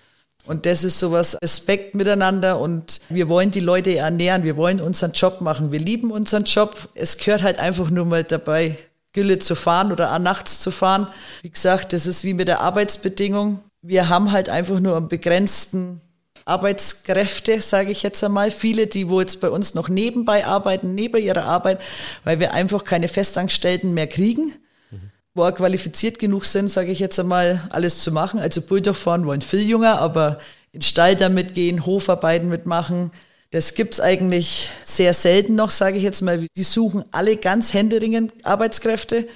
Und 0.46 0.66
das 0.66 0.84
ist 0.84 1.00
sowas, 1.00 1.38
Respekt 1.42 1.96
miteinander 1.96 2.60
und 2.60 3.02
wir 3.10 3.30
wollen 3.30 3.52
die 3.52 3.60
Leute 3.60 3.96
ernähren, 3.96 4.44
wir 4.44 4.58
wollen 4.58 4.82
unseren 4.82 5.12
Job 5.12 5.42
machen, 5.42 5.72
wir 5.72 5.80
lieben 5.80 6.12
unseren 6.12 6.46
Job. 6.46 6.90
Es 6.96 7.18
gehört 7.18 7.44
halt 7.44 7.60
einfach 7.60 7.90
nur 7.90 8.06
mal 8.06 8.24
dabei, 8.24 8.78
Gülle 9.14 9.40
zu 9.40 9.56
fahren 9.56 9.92
oder 9.92 10.18
nachts 10.20 10.60
zu 10.60 10.72
fahren. 10.72 11.08
Wie 11.42 11.50
gesagt, 11.50 11.94
das 11.94 12.08
ist 12.08 12.24
wie 12.24 12.34
mit 12.34 12.48
der 12.48 12.62
Arbeitsbedingung. 12.62 13.60
Wir 13.82 14.10
haben 14.10 14.32
halt 14.32 14.50
einfach 14.50 14.80
nur 14.80 14.98
einen 14.98 15.08
begrenzten 15.08 16.02
Arbeitskräfte, 16.46 17.62
sage 17.62 17.92
ich 17.92 18.02
jetzt 18.02 18.24
einmal. 18.24 18.52
Viele, 18.52 18.88
die 18.88 19.10
wo 19.10 19.20
jetzt 19.20 19.42
bei 19.42 19.50
uns 19.50 19.76
noch 19.76 19.90
nebenbei 19.90 20.46
arbeiten, 20.46 20.96
neben 20.96 21.22
ihrer 21.22 21.46
Arbeit, 21.46 21.80
weil 22.24 22.40
wir 22.40 22.54
einfach 22.54 22.84
keine 22.84 23.08
Festangestellten 23.08 23.94
mehr 23.94 24.08
kriegen 24.08 24.54
auch 25.44 25.54
qualifiziert 25.54 26.20
genug 26.20 26.46
sind, 26.46 26.70
sage 26.70 26.92
ich 26.92 27.00
jetzt 27.00 27.20
einmal, 27.20 27.62
alles 27.70 28.02
zu 28.04 28.12
machen. 28.12 28.40
Also 28.40 28.62
Bulldog 28.62 28.96
fahren 28.96 29.26
wollen 29.26 29.42
viel 29.42 29.62
jünger, 29.62 30.00
aber 30.02 30.40
in 30.72 30.82
Stall 30.82 31.16
da 31.16 31.30
mitgehen, 31.30 31.86
Hofarbeiten 31.86 32.50
mitmachen, 32.50 33.12
das 33.52 33.74
gibt's 33.74 34.00
eigentlich 34.00 34.70
sehr 34.84 35.14
selten 35.14 35.56
noch, 35.56 35.72
sage 35.72 35.98
ich 35.98 36.04
jetzt 36.04 36.22
mal. 36.22 36.46
Die 36.56 36.64
suchen 36.64 37.04
alle 37.12 37.36
ganz 37.38 37.74
händeringend 37.74 38.32
Arbeitskräfte. 38.44 39.28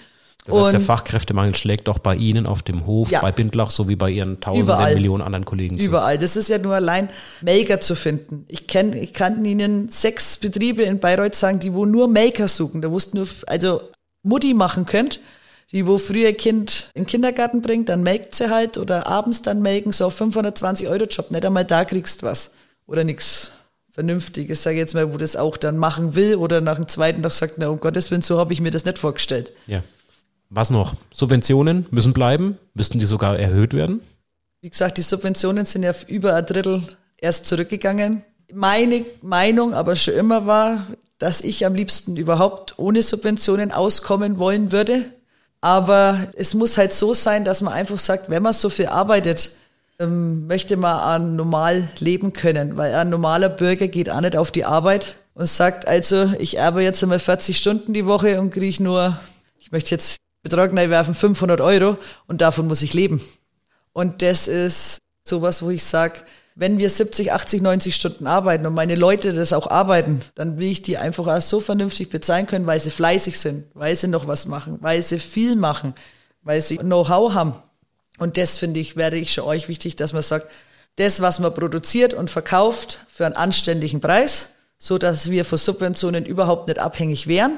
Das 0.46 0.56
heißt, 0.56 0.74
der 0.74 0.82
Fachkräftemangel 0.82 1.56
schlägt 1.56 1.88
doch 1.88 2.00
bei 2.00 2.16
Ihnen 2.16 2.46
auf 2.46 2.62
dem 2.62 2.86
Hof, 2.86 3.10
Ja. 3.10 3.22
bei 3.22 3.32
Bindlach 3.32 3.72
sowie 3.72 3.96
bei 3.96 4.10
Ihren 4.12 4.42
tausenden, 4.42 4.66
Überall. 4.66 4.94
Millionen 4.94 5.24
anderen 5.24 5.46
Kollegen 5.46 5.80
zu. 5.80 5.86
Überall. 5.86 6.18
Das 6.18 6.36
ist 6.36 6.50
ja 6.50 6.58
nur 6.58 6.76
allein 6.76 7.10
Maker 7.42 7.80
zu 7.80 7.96
finden. 7.96 8.46
Ich 8.50 8.68
kenn, 8.68 8.92
ich 8.94 9.14
kann 9.14 9.44
Ihnen 9.46 9.90
sechs 9.90 10.38
Betriebe 10.38 10.84
in 10.84 11.00
Bayreuth 11.00 11.34
sagen, 11.34 11.60
die 11.60 11.74
wo 11.74 11.86
nur 11.86 12.08
Maker 12.10 12.50
suchen, 12.50 12.82
da 12.82 12.92
wussten 12.92 13.18
nur, 13.18 13.28
also 13.48 13.82
Mutti 14.22 14.54
machen 14.54 14.86
könnt, 14.86 15.22
die 15.74 15.88
wo 15.88 15.98
früher 15.98 16.30
ihr 16.30 16.38
Kind 16.38 16.92
in 16.94 17.04
den 17.04 17.08
Kindergarten 17.08 17.62
bringt, 17.62 17.90
dann 17.90 18.04
melkt 18.04 18.36
sie 18.36 18.50
halt 18.50 18.78
oder 18.78 19.08
abends 19.08 19.42
dann 19.42 19.62
melken, 19.62 19.92
so 19.92 20.06
auf 20.06 20.14
520 20.16 20.88
Euro 20.88 21.06
Job, 21.06 21.32
nicht 21.32 21.46
einmal 21.46 21.66
da 21.66 21.84
kriegst 21.84 22.24
was 22.24 22.52
oder 22.86 23.04
nix 23.04 23.52
Vernünftiges, 23.92 24.64
sage 24.64 24.76
ich 24.76 24.80
jetzt 24.80 24.94
mal, 24.94 25.14
wo 25.14 25.18
das 25.18 25.36
auch 25.36 25.58
dann 25.58 25.78
machen 25.78 26.16
will 26.16 26.36
oder 26.36 26.62
nach 26.62 26.78
dem 26.78 26.88
zweiten 26.88 27.22
Tag 27.22 27.32
sagt, 27.32 27.56
na 27.58 27.68
um 27.68 27.80
Gottes 27.80 28.10
Willen, 28.10 28.22
so 28.22 28.40
habe 28.40 28.54
ich 28.54 28.62
mir 28.62 28.72
das 28.72 28.86
nicht 28.86 28.98
vorgestellt. 28.98 29.52
Ja. 29.68 29.84
Was 30.50 30.70
noch? 30.70 30.96
Subventionen 31.12 31.88
müssen 31.90 32.14
bleiben, 32.14 32.58
müssten 32.74 33.00
die 33.00 33.06
sogar 33.06 33.38
erhöht 33.38 33.74
werden? 33.74 34.02
Wie 34.62 34.70
gesagt, 34.70 34.98
die 34.98 35.02
Subventionen 35.02 35.66
sind 35.66 35.84
ja 35.84 35.94
über 36.08 36.36
ein 36.36 36.46
Drittel 36.46 36.84
erst 37.18 37.48
zurückgegangen. 37.48 38.24
Meine 38.54 39.06
Meinung 39.22 39.74
aber 39.74 39.96
schon 39.96 40.14
immer 40.14 40.46
war, 40.46 40.88
dass 41.18 41.42
ich 41.42 41.66
am 41.66 41.74
liebsten 41.74 42.18
überhaupt 42.18 42.78
ohne 42.78 43.02
Subventionen 43.02 43.72
auskommen 43.72 44.40
wollen 44.40 44.72
würde. 44.72 45.06
Aber 45.64 46.28
es 46.36 46.54
muss 46.54 46.78
halt 46.78 46.92
so 46.92 47.14
sein, 47.14 47.46
dass 47.46 47.62
man 47.62 47.74
einfach 47.74 47.98
sagt, 47.98 48.30
wenn 48.30 48.44
man 48.44 48.52
so 48.52 48.70
viel 48.70 48.88
arbeitet, 48.88 49.52
ähm, 49.98 50.46
möchte 50.46 50.76
man 50.76 51.00
auch 51.00 51.26
normal 51.26 51.88
leben 52.00 52.34
können. 52.34 52.76
Weil 52.76 52.94
ein 52.94 53.08
normaler 53.08 53.48
Bürger 53.48 53.88
geht 53.88 54.10
auch 54.10 54.20
nicht 54.20 54.36
auf 54.36 54.52
die 54.52 54.66
Arbeit 54.66 55.16
und 55.36 55.48
sagt, 55.48 55.88
also 55.88 56.34
ich 56.38 56.58
erbe 56.58 56.84
jetzt 56.84 57.02
einmal 57.02 57.20
40 57.20 57.58
Stunden 57.58 57.94
die 57.94 58.06
Woche 58.06 58.42
und 58.42 58.50
kriege 58.50 58.84
nur, 58.84 59.18
ich 59.58 59.72
möchte 59.72 59.92
jetzt 59.92 60.18
Betrag 60.42 60.76
werfen, 60.76 61.16
500 61.16 61.62
Euro 61.62 61.98
und 62.28 62.42
davon 62.42 62.68
muss 62.68 62.82
ich 62.82 62.94
leben. 62.94 63.22
Und 63.94 64.22
das 64.22 64.50
ist 64.50 64.98
sowas, 65.24 65.64
wo 65.64 65.70
ich 65.70 65.86
sage, 65.86 66.24
wenn 66.56 66.78
wir 66.78 66.90
70, 66.90 67.32
80, 67.32 67.62
90 67.62 67.96
Stunden 67.96 68.28
arbeiten 68.28 68.66
und 68.66 68.74
meine 68.74 68.96
Leute 68.96 69.34
das 69.34 69.54
auch 69.54 69.68
arbeiten, 69.68 70.22
dann 70.36 70.60
will 70.60 70.72
ich 70.72 70.82
die 70.82 70.98
einfach 70.98 71.28
auch 71.28 71.42
so 71.42 71.60
vernünftig 71.60 72.10
bezahlen 72.10 72.46
können, 72.46 72.68
weil 72.68 72.80
sie 72.80 72.92
fleißig 72.92 73.40
sind, 73.40 73.66
weil 73.74 73.96
sie 73.96 74.08
noch 74.08 74.28
was 74.28 74.46
machen, 74.46 74.78
weil 74.82 75.02
sie 75.02 75.20
viel 75.20 75.56
machen, 75.56 75.96
weil 76.44 76.62
sie 76.62 76.78
Know-how 76.78 77.34
haben. 77.34 77.56
Und 78.20 78.38
das 78.38 78.60
finde 78.60 78.80
ich, 78.80 78.96
werde 78.96 79.18
ich 79.18 79.34
schon 79.34 79.46
euch 79.46 79.68
wichtig, 79.68 79.96
dass 79.96 80.14
man 80.14 80.22
sagt, 80.22 80.48
das, 80.98 81.22
was 81.22 81.40
man 81.40 81.54
produziert 81.54 82.14
und 82.14 82.30
verkauft 82.30 83.00
für 83.08 83.26
einen 83.26 83.36
anständigen 83.36 84.00
Preis, 84.00 84.50
so 84.78 85.00
dass 85.00 85.30
wir 85.32 85.46
von 85.46 85.58
Subventionen 85.58 86.26
überhaupt 86.26 86.68
nicht 86.68 86.80
abhängig 86.80 87.26
wären, 87.26 87.54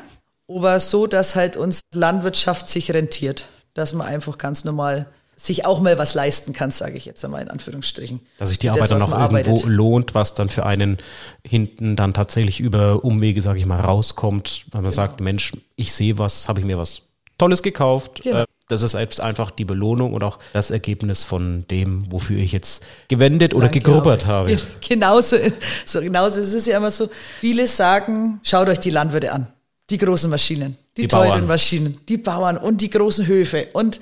aber 0.48 0.80
so, 0.80 1.08
dass 1.08 1.36
halt 1.36 1.58
uns 1.58 1.82
Landwirtschaft 1.92 2.70
sich 2.70 2.94
rentiert, 2.94 3.48
dass 3.74 3.94
man 3.94 4.08
einfach 4.08 4.38
ganz 4.38 4.64
normal 4.64 5.08
sich 5.38 5.65
auch 5.65 5.82
mal 5.82 5.98
was 5.98 6.13
leisten 6.13 6.54
kann, 6.54 6.72
sage 6.72 6.96
ich 6.98 7.06
jetzt 7.06 7.24
einmal 7.25 7.42
in 7.42 7.50
Anführungsstrichen. 7.50 8.20
Dass 8.38 8.50
sich 8.50 8.58
die 8.60 8.70
Arbeit 8.70 8.84
das, 8.84 8.89
dann 8.89 9.01
auch 9.01 9.10
irgendwo 9.10 9.51
arbeitet. 9.51 9.65
lohnt, 9.65 10.15
was 10.15 10.34
dann 10.34 10.50
für 10.50 10.65
einen 10.65 10.98
hinten 11.46 11.96
dann 11.96 12.13
tatsächlich 12.13 12.60
über 12.60 13.04
Umwege, 13.04 13.42
sage 13.42 13.60
ich 13.60 13.65
mal, 13.65 13.80
rauskommt, 13.80 14.65
weil 14.72 14.82
man 14.82 14.92
sagt, 14.92 15.20
Mensch, 15.20 15.51
ich 15.75 15.92
sehe 15.94 16.18
was, 16.18 16.48
habe 16.48 16.60
ich 16.62 16.65
mir 16.65 16.77
was 16.77 17.01
Tolles 17.38 17.62
gekauft. 17.62 18.22
Genau. 18.24 18.42
Äh, 18.42 18.46
Das 18.70 18.82
ist 18.82 18.92
selbst 18.94 19.20
einfach 19.20 19.51
die 19.51 19.65
Belohnung 19.65 20.13
und 20.13 20.24
auch 20.24 20.39
das 20.54 20.72
Ergebnis 20.72 21.24
von 21.25 21.65
dem, 21.70 22.10
wofür 22.12 22.38
ich 22.39 22.51
jetzt 22.54 22.84
gewendet 23.10 23.54
oder 23.54 23.65
Danke, 23.68 23.82
gegrubbert 23.82 24.25
habe. 24.25 24.50
gen- 24.50 24.62
Genauso, 24.88 25.36
so 25.86 26.00
genauso. 26.00 26.39
Es 26.39 26.54
ist 26.54 26.65
ja 26.65 26.77
immer 26.77 26.89
so, 26.92 27.10
viele 27.42 27.68
sagen, 27.68 28.39
schaut 28.44 28.70
euch 28.70 28.80
die 28.80 28.89
Landwirte 28.89 29.32
an. 29.34 29.48
Die 29.92 29.98
großen 30.00 30.30
Maschinen, 30.32 30.77
die, 30.98 31.01
Die 31.04 31.08
teuren 31.10 31.27
Bauern. 31.30 31.48
Maschinen, 31.48 32.00
die 32.10 32.18
Bauern 32.18 32.58
und 32.58 32.82
die 32.82 32.89
großen 32.89 33.27
Höfe. 33.27 33.68
Und, 33.74 34.00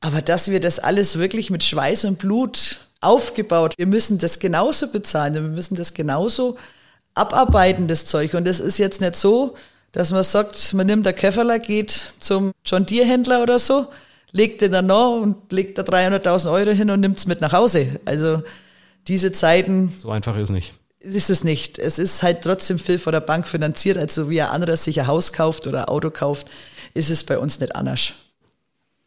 aber 0.00 0.22
dass 0.22 0.50
wir 0.50 0.60
das 0.60 0.78
alles 0.78 1.18
wirklich 1.18 1.50
mit 1.50 1.64
Schweiß 1.64 2.04
und 2.04 2.18
Blut 2.18 2.78
aufgebaut, 3.00 3.74
wir 3.76 3.86
müssen 3.86 4.18
das 4.18 4.38
genauso 4.38 4.88
bezahlen, 4.88 5.34
wir 5.34 5.42
müssen 5.42 5.76
das 5.76 5.94
genauso 5.94 6.56
abarbeiten, 7.14 7.88
das 7.88 8.06
Zeug. 8.06 8.34
Und 8.34 8.46
das 8.46 8.60
ist 8.60 8.78
jetzt 8.78 9.00
nicht 9.00 9.16
so, 9.16 9.54
dass 9.92 10.10
man 10.10 10.22
sagt, 10.22 10.74
man 10.74 10.86
nimmt 10.86 11.06
der 11.06 11.12
Köfferler, 11.12 11.58
geht 11.58 12.12
zum 12.20 12.52
John 12.64 12.86
Deere 12.86 13.06
Händler 13.06 13.42
oder 13.42 13.58
so, 13.58 13.88
legt 14.32 14.60
den 14.60 14.72
dann 14.72 14.86
noch 14.86 15.20
und 15.20 15.50
legt 15.52 15.78
da 15.78 15.82
300.000 15.82 16.52
Euro 16.52 16.70
hin 16.70 16.90
und 16.90 17.00
nimmt 17.00 17.18
es 17.18 17.26
mit 17.26 17.40
nach 17.40 17.52
Hause. 17.52 18.00
Also 18.04 18.42
diese 19.08 19.32
Zeiten 19.32 19.94
So 19.98 20.10
einfach 20.10 20.36
ist 20.36 20.50
nicht. 20.50 20.74
ist 21.00 21.30
es 21.30 21.42
nicht. 21.42 21.78
Es 21.78 21.98
ist 21.98 22.22
halt 22.22 22.42
trotzdem 22.42 22.78
viel 22.78 22.98
von 22.98 23.12
der 23.12 23.20
Bank 23.20 23.48
finanziert, 23.48 23.96
also 23.96 24.28
wie 24.28 24.42
ein 24.42 24.48
anderer 24.48 24.76
sich 24.76 25.00
ein 25.00 25.06
Haus 25.06 25.32
kauft 25.32 25.66
oder 25.66 25.80
ein 25.80 25.88
Auto 25.88 26.10
kauft, 26.10 26.48
ist 26.94 27.10
es 27.10 27.24
bei 27.24 27.38
uns 27.38 27.58
nicht 27.58 27.74
anders. 27.74 28.12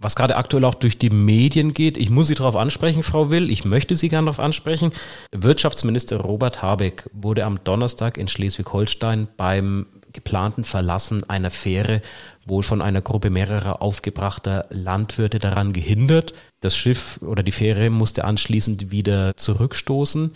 Was 0.02 0.16
gerade 0.16 0.36
aktuell 0.36 0.66
auch 0.66 0.74
durch 0.74 0.98
die 0.98 1.12
Medien 1.12 1.74
geht, 1.74 1.96
ich 1.96 2.10
muss 2.10 2.26
Sie 2.26 2.34
darauf 2.34 2.56
ansprechen, 2.56 3.04
Frau 3.04 3.30
Will, 3.30 3.52
ich 3.52 3.66
möchte 3.66 3.96
Sie 3.96 4.10
gerne 4.10 4.26
darauf 4.26 4.40
ansprechen. 4.40 4.92
Wirtschaftsminister 5.32 6.18
Robert 6.18 6.64
Habeck 6.64 7.08
wurde 7.14 7.46
am 7.46 7.64
Donnerstag 7.64 8.18
in 8.18 8.28
Schleswig-Holstein 8.28 9.28
beim 9.38 9.86
geplanten 10.12 10.64
Verlassen 10.64 11.30
einer 11.30 11.52
Fähre 11.52 12.02
wohl 12.48 12.64
von 12.64 12.82
einer 12.82 13.02
Gruppe 13.02 13.30
mehrerer 13.30 13.84
aufgebrachter 13.84 14.66
Landwirte 14.72 15.38
daran 15.38 15.72
gehindert. 15.72 16.34
Das 16.62 16.76
Schiff 16.76 17.20
oder 17.22 17.44
die 17.44 17.52
Fähre 17.52 17.92
musste 17.92 18.26
anschließend 18.26 18.90
wieder 18.90 19.38
zurückstoßen. 19.38 20.36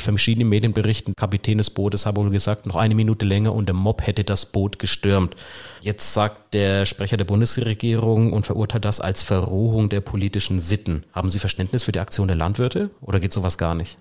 Verschiedene 0.00 0.44
Medienberichten, 0.44 1.14
Kapitän 1.14 1.58
des 1.58 1.70
Bootes 1.70 2.06
habe 2.06 2.20
wohl 2.20 2.30
gesagt, 2.30 2.66
noch 2.66 2.76
eine 2.76 2.94
Minute 2.94 3.24
länger 3.24 3.54
und 3.54 3.66
der 3.66 3.74
Mob 3.74 4.06
hätte 4.06 4.24
das 4.24 4.46
Boot 4.46 4.78
gestürmt. 4.78 5.36
Jetzt 5.80 6.12
sagt 6.14 6.54
der 6.54 6.86
Sprecher 6.86 7.16
der 7.16 7.24
Bundesregierung 7.24 8.32
und 8.32 8.44
verurteilt 8.44 8.84
das 8.84 9.00
als 9.00 9.22
Verrohung 9.22 9.88
der 9.88 10.00
politischen 10.00 10.58
Sitten. 10.58 11.04
Haben 11.12 11.30
Sie 11.30 11.38
Verständnis 11.38 11.84
für 11.84 11.92
die 11.92 12.00
Aktion 12.00 12.28
der 12.28 12.36
Landwirte 12.36 12.90
oder 13.00 13.20
geht 13.20 13.32
sowas 13.32 13.58
gar 13.58 13.74
nicht? 13.74 13.98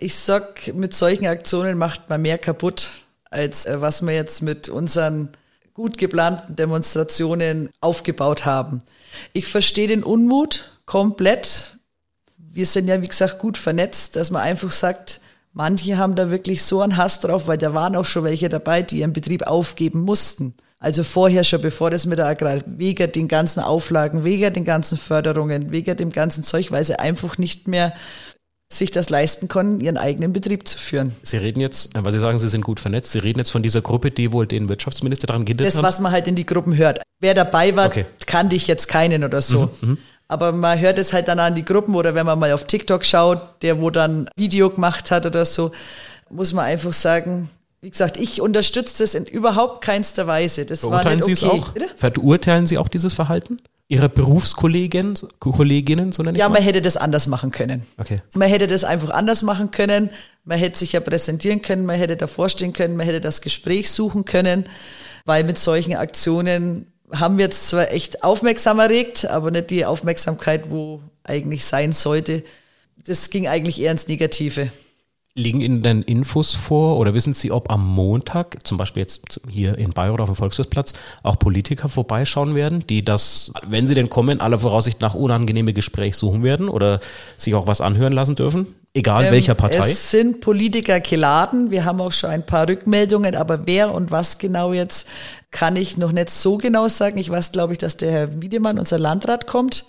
Ich 0.00 0.14
sag, 0.16 0.74
mit 0.74 0.94
solchen 0.94 1.26
Aktionen 1.26 1.78
macht 1.78 2.08
man 2.08 2.22
mehr 2.22 2.38
kaputt, 2.38 2.90
als 3.30 3.66
äh, 3.66 3.80
was 3.80 4.02
wir 4.02 4.14
jetzt 4.14 4.42
mit 4.42 4.68
unseren 4.68 5.30
gut 5.74 5.98
geplanten 5.98 6.56
Demonstrationen 6.56 7.68
aufgebaut 7.80 8.44
haben. 8.44 8.82
Ich 9.32 9.46
verstehe 9.46 9.88
den 9.88 10.02
Unmut 10.02 10.70
komplett. 10.86 11.73
Wir 12.54 12.66
sind 12.66 12.86
ja, 12.88 13.02
wie 13.02 13.08
gesagt, 13.08 13.38
gut 13.40 13.56
vernetzt, 13.58 14.14
dass 14.16 14.30
man 14.30 14.42
einfach 14.42 14.70
sagt, 14.70 15.20
manche 15.52 15.98
haben 15.98 16.14
da 16.14 16.30
wirklich 16.30 16.62
so 16.62 16.80
einen 16.82 16.96
Hass 16.96 17.18
drauf, 17.20 17.48
weil 17.48 17.58
da 17.58 17.74
waren 17.74 17.96
auch 17.96 18.04
schon 18.04 18.22
welche 18.24 18.48
dabei, 18.48 18.82
die 18.82 18.98
ihren 19.00 19.12
Betrieb 19.12 19.46
aufgeben 19.46 20.00
mussten. 20.02 20.54
Also 20.78 21.02
vorher 21.02 21.42
schon, 21.44 21.62
bevor 21.62 21.90
das 21.90 22.06
mit 22.06 22.18
der 22.18 22.26
Agrar, 22.26 22.58
wegen 22.66 23.10
den 23.10 23.26
ganzen 23.26 23.60
Auflagen, 23.60 24.22
wegen 24.22 24.52
den 24.52 24.64
ganzen 24.64 24.98
Förderungen, 24.98 25.72
wegen 25.72 25.96
dem 25.96 26.10
ganzen 26.10 26.44
Zeug, 26.44 26.70
weil 26.70 26.84
sie 26.84 26.98
einfach 26.98 27.38
nicht 27.38 27.66
mehr 27.66 27.92
sich 28.72 28.90
das 28.90 29.08
leisten 29.10 29.48
konnten, 29.48 29.80
ihren 29.80 29.96
eigenen 29.96 30.32
Betrieb 30.32 30.66
zu 30.68 30.78
führen. 30.78 31.12
Sie 31.22 31.36
reden 31.36 31.60
jetzt, 31.60 31.94
äh, 31.94 32.04
weil 32.04 32.12
Sie 32.12 32.18
sagen, 32.18 32.38
Sie 32.38 32.48
sind 32.48 32.62
gut 32.64 32.80
vernetzt, 32.80 33.12
Sie 33.12 33.18
reden 33.18 33.38
jetzt 33.38 33.50
von 33.50 33.62
dieser 33.62 33.82
Gruppe, 33.82 34.10
die 34.10 34.32
wohl 34.32 34.46
den 34.46 34.68
Wirtschaftsminister 34.68 35.26
daran 35.26 35.44
gehindert 35.44 35.68
Das, 35.68 35.76
hat. 35.76 35.82
was 35.84 36.00
man 36.00 36.12
halt 36.12 36.26
in 36.28 36.34
die 36.34 36.46
Gruppen 36.46 36.76
hört. 36.76 37.00
Wer 37.20 37.34
dabei 37.34 37.74
war, 37.76 37.86
Okay. 37.86 38.06
kannte 38.26 38.56
ich 38.56 38.66
jetzt 38.66 38.88
keinen 38.88 39.22
oder 39.24 39.42
so. 39.42 39.70
Aber 40.28 40.52
man 40.52 40.78
hört 40.78 40.98
es 40.98 41.12
halt 41.12 41.28
dann 41.28 41.38
an 41.38 41.54
die 41.54 41.64
Gruppen 41.64 41.94
oder 41.94 42.14
wenn 42.14 42.26
man 42.26 42.38
mal 42.38 42.52
auf 42.52 42.64
TikTok 42.64 43.04
schaut, 43.04 43.40
der 43.62 43.80
wo 43.80 43.90
dann 43.90 44.28
Video 44.36 44.70
gemacht 44.70 45.10
hat 45.10 45.26
oder 45.26 45.44
so, 45.44 45.72
muss 46.30 46.52
man 46.52 46.64
einfach 46.64 46.92
sagen, 46.92 47.50
wie 47.82 47.90
gesagt, 47.90 48.16
ich 48.16 48.40
unterstütze 48.40 49.02
das 49.04 49.14
in 49.14 49.26
überhaupt 49.26 49.84
keinster 49.84 50.26
Weise. 50.26 50.64
Das 50.64 50.82
war 50.84 51.02
Verurteilen 51.02 51.20
nicht 51.20 51.38
Sie 51.40 51.46
okay. 51.46 51.56
es 51.58 51.62
auch? 51.62 51.72
Bitte? 51.72 51.86
Verurteilen 51.96 52.66
Sie 52.66 52.78
auch 52.78 52.88
dieses 52.88 53.12
Verhalten? 53.12 53.58
Ihrer 53.88 54.08
Berufskollegen, 54.08 55.18
Kolleginnen, 55.38 56.10
so 56.10 56.22
nenne 56.22 56.38
ich 56.38 56.40
Ja, 56.40 56.48
mal? 56.48 56.54
man 56.54 56.62
hätte 56.62 56.80
das 56.80 56.96
anders 56.96 57.26
machen 57.26 57.50
können. 57.50 57.86
Okay. 57.98 58.22
Man 58.34 58.48
hätte 58.48 58.66
das 58.66 58.84
einfach 58.84 59.10
anders 59.10 59.42
machen 59.42 59.70
können. 59.70 60.08
Man 60.44 60.58
hätte 60.58 60.78
sich 60.78 60.92
ja 60.92 61.00
präsentieren 61.00 61.60
können, 61.60 61.84
man 61.84 61.98
hätte 61.98 62.16
davor 62.16 62.48
stehen 62.48 62.72
können, 62.72 62.96
man 62.96 63.04
hätte 63.04 63.20
das 63.20 63.42
Gespräch 63.42 63.90
suchen 63.90 64.24
können, 64.24 64.64
weil 65.26 65.44
mit 65.44 65.58
solchen 65.58 65.96
Aktionen 65.96 66.86
haben 67.18 67.38
wir 67.38 67.46
jetzt 67.46 67.68
zwar 67.68 67.90
echt 67.90 68.24
aufmerksam 68.24 68.78
erregt, 68.78 69.26
aber 69.26 69.50
nicht 69.50 69.70
die 69.70 69.84
Aufmerksamkeit, 69.84 70.70
wo 70.70 71.00
eigentlich 71.22 71.64
sein 71.64 71.92
sollte. 71.92 72.42
Das 72.96 73.30
ging 73.30 73.48
eigentlich 73.48 73.80
eher 73.80 73.92
ins 73.92 74.08
Negative. 74.08 74.70
Liegen 75.36 75.60
Ihnen 75.60 75.82
denn 75.82 76.02
Infos 76.02 76.54
vor 76.54 76.96
oder 76.96 77.12
wissen 77.12 77.34
Sie, 77.34 77.50
ob 77.50 77.68
am 77.68 77.84
Montag, 77.84 78.64
zum 78.64 78.78
Beispiel 78.78 79.00
jetzt 79.00 79.40
hier 79.48 79.76
in 79.76 79.90
Bayreuth 79.90 80.20
auf 80.20 80.28
dem 80.28 80.36
Volksfestplatz, 80.36 80.92
auch 81.24 81.40
Politiker 81.40 81.88
vorbeischauen 81.88 82.54
werden, 82.54 82.86
die 82.86 83.04
das, 83.04 83.50
wenn 83.66 83.88
sie 83.88 83.96
denn 83.96 84.08
kommen, 84.08 84.40
aller 84.40 84.60
Voraussicht 84.60 85.00
nach 85.00 85.14
unangenehme 85.16 85.72
Gespräch 85.72 86.14
suchen 86.14 86.44
werden 86.44 86.68
oder 86.68 87.00
sich 87.36 87.56
auch 87.56 87.66
was 87.66 87.80
anhören 87.80 88.12
lassen 88.12 88.36
dürfen? 88.36 88.76
Egal 88.94 89.32
welcher 89.32 89.52
Ähm, 89.52 89.58
Partei? 89.58 89.90
Es 89.90 90.12
sind 90.12 90.40
Politiker 90.40 91.00
geladen. 91.00 91.72
Wir 91.72 91.84
haben 91.84 92.00
auch 92.00 92.12
schon 92.12 92.30
ein 92.30 92.46
paar 92.46 92.68
Rückmeldungen, 92.68 93.34
aber 93.34 93.66
wer 93.66 93.92
und 93.92 94.12
was 94.12 94.38
genau 94.38 94.72
jetzt, 94.72 95.08
kann 95.50 95.74
ich 95.74 95.96
noch 95.96 96.12
nicht 96.12 96.30
so 96.30 96.58
genau 96.58 96.86
sagen. 96.86 97.18
Ich 97.18 97.28
weiß, 97.28 97.50
glaube 97.50 97.72
ich, 97.72 97.80
dass 97.80 97.96
der 97.96 98.12
Herr 98.12 98.40
Wiedemann, 98.40 98.78
unser 98.78 99.00
Landrat, 99.00 99.48
kommt. 99.48 99.86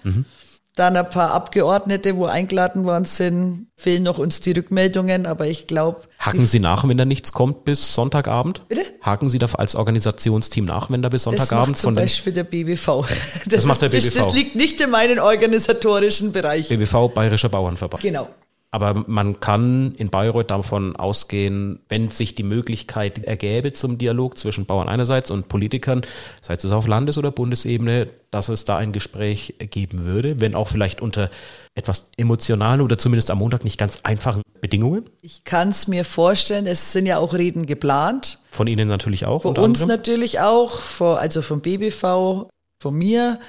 Dann 0.76 0.98
ein 0.98 1.10
paar 1.10 1.32
Abgeordnete, 1.32 2.18
wo 2.18 2.26
eingeladen 2.26 2.84
worden 2.84 3.06
sind, 3.06 3.68
fehlen 3.78 4.04
noch 4.04 4.18
uns 4.18 4.42
die 4.42 4.52
Rückmeldungen, 4.52 5.26
aber 5.26 5.48
ich 5.48 5.68
glaube. 5.68 6.02
Haken 6.20 6.46
Sie 6.46 6.60
nach, 6.60 6.88
wenn 6.88 6.98
da 6.98 7.06
nichts 7.06 7.32
kommt 7.32 7.64
bis 7.64 7.94
Sonntagabend? 7.94 8.68
Bitte? 8.68 8.82
Haken 9.02 9.30
Sie 9.30 9.40
da 9.40 9.48
als 9.54 9.76
Organisationsteam 9.76 10.66
nach, 10.66 10.90
wenn 10.90 11.02
da 11.02 11.10
bis 11.10 11.24
Das 11.24 11.32
Sonntagabend 11.32 11.70
macht 11.72 11.82
zum 11.82 11.88
von 11.94 11.96
Beispiel 11.96 12.34
der 12.34 12.44
BBV. 12.44 13.06
Das 13.48 13.66
macht 13.66 13.82
der 13.82 13.90
BBV. 13.90 14.14
Das, 14.14 14.26
das 14.26 14.34
liegt 14.34 14.56
nicht 14.56 14.82
in 14.82 14.90
meinen 14.90 15.20
organisatorischen 15.20 16.34
Bereich. 16.34 16.68
BBV 16.68 17.10
Bayerischer 17.14 17.50
Bauernverband. 17.50 18.04
Genau. 18.04 18.28
Aber 18.76 19.06
man 19.08 19.40
kann 19.40 19.96
in 19.96 20.10
Bayreuth 20.10 20.52
davon 20.52 20.98
ausgehen, 20.98 21.80
wenn 21.88 22.10
sich 22.10 22.36
die 22.36 22.44
Möglichkeit 22.44 23.24
ergäbe 23.24 23.72
zum 23.72 23.98
Dialog 23.98 24.38
zwischen 24.38 24.66
Bauern 24.66 24.90
einerseits 24.90 25.32
und 25.32 25.48
Politikern, 25.48 26.02
sei 26.42 26.56
es 26.56 26.66
auf 26.70 26.86
Landes- 26.86 27.18
oder 27.18 27.32
Bundesebene, 27.32 28.10
dass 28.32 28.50
es 28.50 28.66
da 28.66 28.76
ein 28.76 28.92
Gespräch 28.92 29.56
geben 29.60 30.06
würde, 30.06 30.42
wenn 30.42 30.56
auch 30.56 30.68
vielleicht 30.68 31.02
unter 31.02 31.30
etwas 31.74 32.12
emotionalen 32.18 32.82
oder 32.82 32.98
zumindest 32.98 33.32
am 33.32 33.38
Montag 33.38 33.64
nicht 33.64 33.78
ganz 33.78 34.02
einfachen 34.04 34.42
Bedingungen. 34.60 35.10
Ich 35.22 35.46
kann 35.46 35.70
es 35.70 35.88
mir 35.88 36.04
vorstellen, 36.04 36.68
es 36.68 36.92
sind 36.92 37.06
ja 37.06 37.18
auch 37.18 37.34
Reden 37.34 37.68
geplant. 37.68 38.40
Von 38.52 38.68
Ihnen 38.68 38.90
natürlich 38.90 39.26
auch. 39.26 39.44
Von 39.44 39.56
uns 39.56 39.84
anderem. 39.84 39.88
natürlich 39.88 40.42
auch, 40.42 40.82
also 41.00 41.42
vom 41.42 41.62
BBV, 41.62 42.50
von 42.82 42.94
mir, 42.94 43.40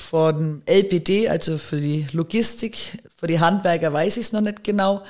von 0.00 0.62
LPD, 0.66 1.28
also 1.28 1.58
für 1.58 1.80
die 1.80 2.06
Logistik, 2.12 2.76
für 3.16 3.26
die 3.26 3.38
Handwerker 3.38 3.92
weiß 3.92 4.16
ich 4.16 4.26
es 4.26 4.32
noch 4.32 4.40
nicht 4.40 4.64
genau, 4.64 5.02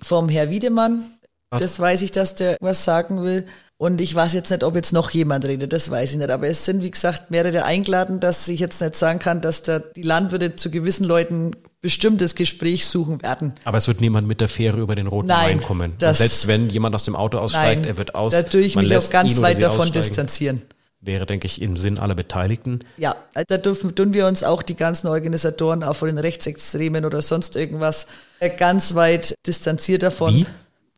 vom 0.00 0.28
Herr 0.28 0.50
Wiedemann, 0.50 1.18
das 1.50 1.80
weiß 1.80 2.02
ich, 2.02 2.12
dass 2.12 2.34
der 2.34 2.56
was 2.60 2.84
sagen 2.84 3.22
will. 3.22 3.46
Und 3.78 4.00
ich 4.00 4.12
weiß 4.12 4.32
jetzt 4.32 4.50
nicht, 4.50 4.64
ob 4.64 4.74
jetzt 4.74 4.92
noch 4.92 5.10
jemand 5.10 5.44
redet, 5.44 5.72
das 5.72 5.88
weiß 5.90 6.10
ich 6.10 6.16
nicht. 6.16 6.30
Aber 6.30 6.48
es 6.48 6.64
sind, 6.64 6.82
wie 6.82 6.90
gesagt, 6.90 7.30
mehrere 7.30 7.64
eingeladen, 7.64 8.18
dass 8.18 8.48
ich 8.48 8.58
jetzt 8.58 8.80
nicht 8.80 8.96
sagen 8.96 9.20
kann, 9.20 9.40
dass 9.40 9.62
da 9.62 9.78
die 9.78 10.02
Landwirte 10.02 10.56
zu 10.56 10.70
gewissen 10.70 11.04
Leuten 11.04 11.52
bestimmtes 11.80 12.34
Gespräch 12.34 12.86
suchen 12.86 13.22
werden. 13.22 13.52
Aber 13.64 13.78
es 13.78 13.86
wird 13.86 14.00
niemand 14.00 14.26
mit 14.26 14.40
der 14.40 14.48
Fähre 14.48 14.80
über 14.80 14.96
den 14.96 15.06
roten 15.06 15.28
Nein, 15.28 15.58
Rhein 15.58 15.62
kommen. 15.62 15.92
Selbst 15.98 16.48
wenn 16.48 16.68
jemand 16.68 16.96
aus 16.96 17.04
dem 17.04 17.14
Auto 17.14 17.38
aussteigt, 17.38 17.86
er 17.86 17.96
wird 17.96 18.16
aus. 18.16 18.32
Da 18.32 18.42
tue 18.42 18.62
ich 18.62 18.74
mich 18.74 18.94
auch 18.96 19.10
ganz 19.10 19.40
weit 19.40 19.62
davon 19.62 19.82
aussteigen. 19.82 19.92
distanzieren. 19.92 20.62
Wäre, 21.00 21.26
denke 21.26 21.46
ich, 21.46 21.62
im 21.62 21.76
Sinn 21.76 21.98
aller 21.98 22.16
Beteiligten. 22.16 22.80
Ja, 22.96 23.14
da 23.46 23.56
dürfen, 23.56 23.94
tun 23.94 24.14
wir 24.14 24.26
uns 24.26 24.42
auch 24.42 24.62
die 24.62 24.74
ganzen 24.74 25.06
Organisatoren, 25.06 25.84
auch 25.84 25.94
von 25.94 26.08
den 26.08 26.18
Rechtsextremen 26.18 27.04
oder 27.04 27.22
sonst 27.22 27.54
irgendwas, 27.54 28.08
äh, 28.40 28.50
ganz 28.50 28.96
weit 28.96 29.34
distanziert 29.46 30.02
davon. 30.02 30.34
Wie? 30.34 30.46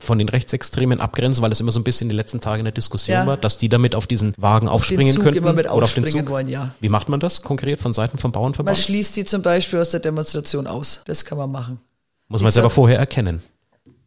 Von 0.02 0.18
den 0.18 0.30
Rechtsextremen 0.30 0.98
abgrenzen, 0.98 1.42
weil 1.42 1.52
es 1.52 1.60
immer 1.60 1.72
so 1.72 1.78
ein 1.78 1.84
bisschen 1.84 2.08
die 2.08 2.16
letzten 2.16 2.40
Tage 2.40 2.60
in 2.60 2.64
der 2.64 2.72
Diskussion 2.72 3.14
Ja. 3.14 3.26
war, 3.26 3.36
dass 3.36 3.58
die 3.58 3.68
damit 3.68 3.94
auf 3.94 4.06
diesen 4.06 4.32
Wagen 4.38 4.66
aufspringen 4.68 5.12
Zug 5.12 5.24
könnten. 5.24 5.36
immer 5.40 5.52
mit 5.52 5.66
oder 5.66 5.82
auf 5.84 5.92
den 5.92 6.04
aufspringen 6.04 6.24
Zug. 6.26 6.32
wollen, 6.32 6.48
ja. 6.48 6.74
Wie 6.80 6.88
macht 6.88 7.10
man 7.10 7.20
das 7.20 7.42
konkret 7.42 7.80
von 7.82 7.92
Seiten 7.92 8.16
vom 8.16 8.30
Man 8.30 8.32
Bauernverband? 8.40 8.78
schließt 8.78 9.16
die 9.16 9.26
zum 9.26 9.42
Beispiel 9.42 9.78
aus 9.78 9.90
der 9.90 10.00
Demonstration 10.00 10.66
aus. 10.66 11.02
Das 11.04 11.26
kann 11.26 11.36
man 11.36 11.52
machen. 11.52 11.78
Muss 12.28 12.40
man 12.40 12.48
es 12.48 12.56
aber 12.56 12.70
vorher 12.70 12.98
erkennen. 12.98 13.42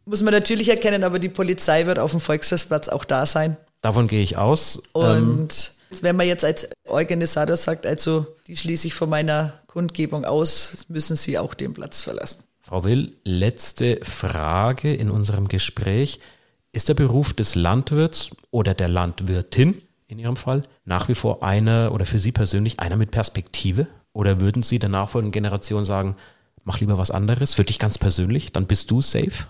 Muss 0.06 0.22
man 0.22 0.34
natürlich 0.34 0.68
erkennen, 0.68 1.04
aber 1.04 1.20
die 1.20 1.28
Polizei 1.28 1.86
wird 1.86 2.00
auf 2.00 2.10
dem 2.10 2.18
Volksfestplatz 2.20 2.88
auch 2.88 3.04
da 3.04 3.24
sein. 3.24 3.56
Davon 3.80 4.08
gehe 4.08 4.22
ich 4.24 4.36
aus. 4.36 4.82
Ähm, 4.96 5.30
Und 5.38 5.74
wenn 6.02 6.16
man 6.16 6.26
jetzt 6.26 6.44
als 6.44 6.68
Organisator 6.86 7.56
sagt, 7.56 7.86
also 7.86 8.26
die 8.46 8.56
schließe 8.56 8.88
ich 8.88 8.94
von 8.94 9.08
meiner 9.08 9.60
Kundgebung 9.66 10.24
aus, 10.24 10.84
müssen 10.88 11.16
sie 11.16 11.38
auch 11.38 11.54
den 11.54 11.74
Platz 11.74 12.02
verlassen. 12.02 12.44
Frau 12.60 12.84
Will, 12.84 13.16
letzte 13.24 14.00
Frage 14.02 14.94
in 14.94 15.10
unserem 15.10 15.48
Gespräch. 15.48 16.20
Ist 16.72 16.88
der 16.88 16.94
Beruf 16.94 17.34
des 17.34 17.54
Landwirts 17.54 18.30
oder 18.50 18.74
der 18.74 18.88
Landwirtin 18.88 19.80
in 20.06 20.18
Ihrem 20.18 20.36
Fall 20.36 20.62
nach 20.84 21.08
wie 21.08 21.14
vor 21.14 21.42
einer 21.42 21.92
oder 21.92 22.06
für 22.06 22.18
Sie 22.18 22.32
persönlich 22.32 22.80
einer 22.80 22.96
mit 22.96 23.10
Perspektive? 23.10 23.86
Oder 24.12 24.40
würden 24.40 24.62
Sie 24.62 24.78
der 24.78 24.88
nachfolgenden 24.88 25.32
Generation 25.32 25.84
sagen, 25.84 26.16
mach 26.64 26.80
lieber 26.80 26.98
was 26.98 27.10
anderes, 27.10 27.54
für 27.54 27.64
dich 27.64 27.78
ganz 27.78 27.98
persönlich, 27.98 28.52
dann 28.52 28.66
bist 28.66 28.90
du 28.90 29.02
safe? 29.02 29.46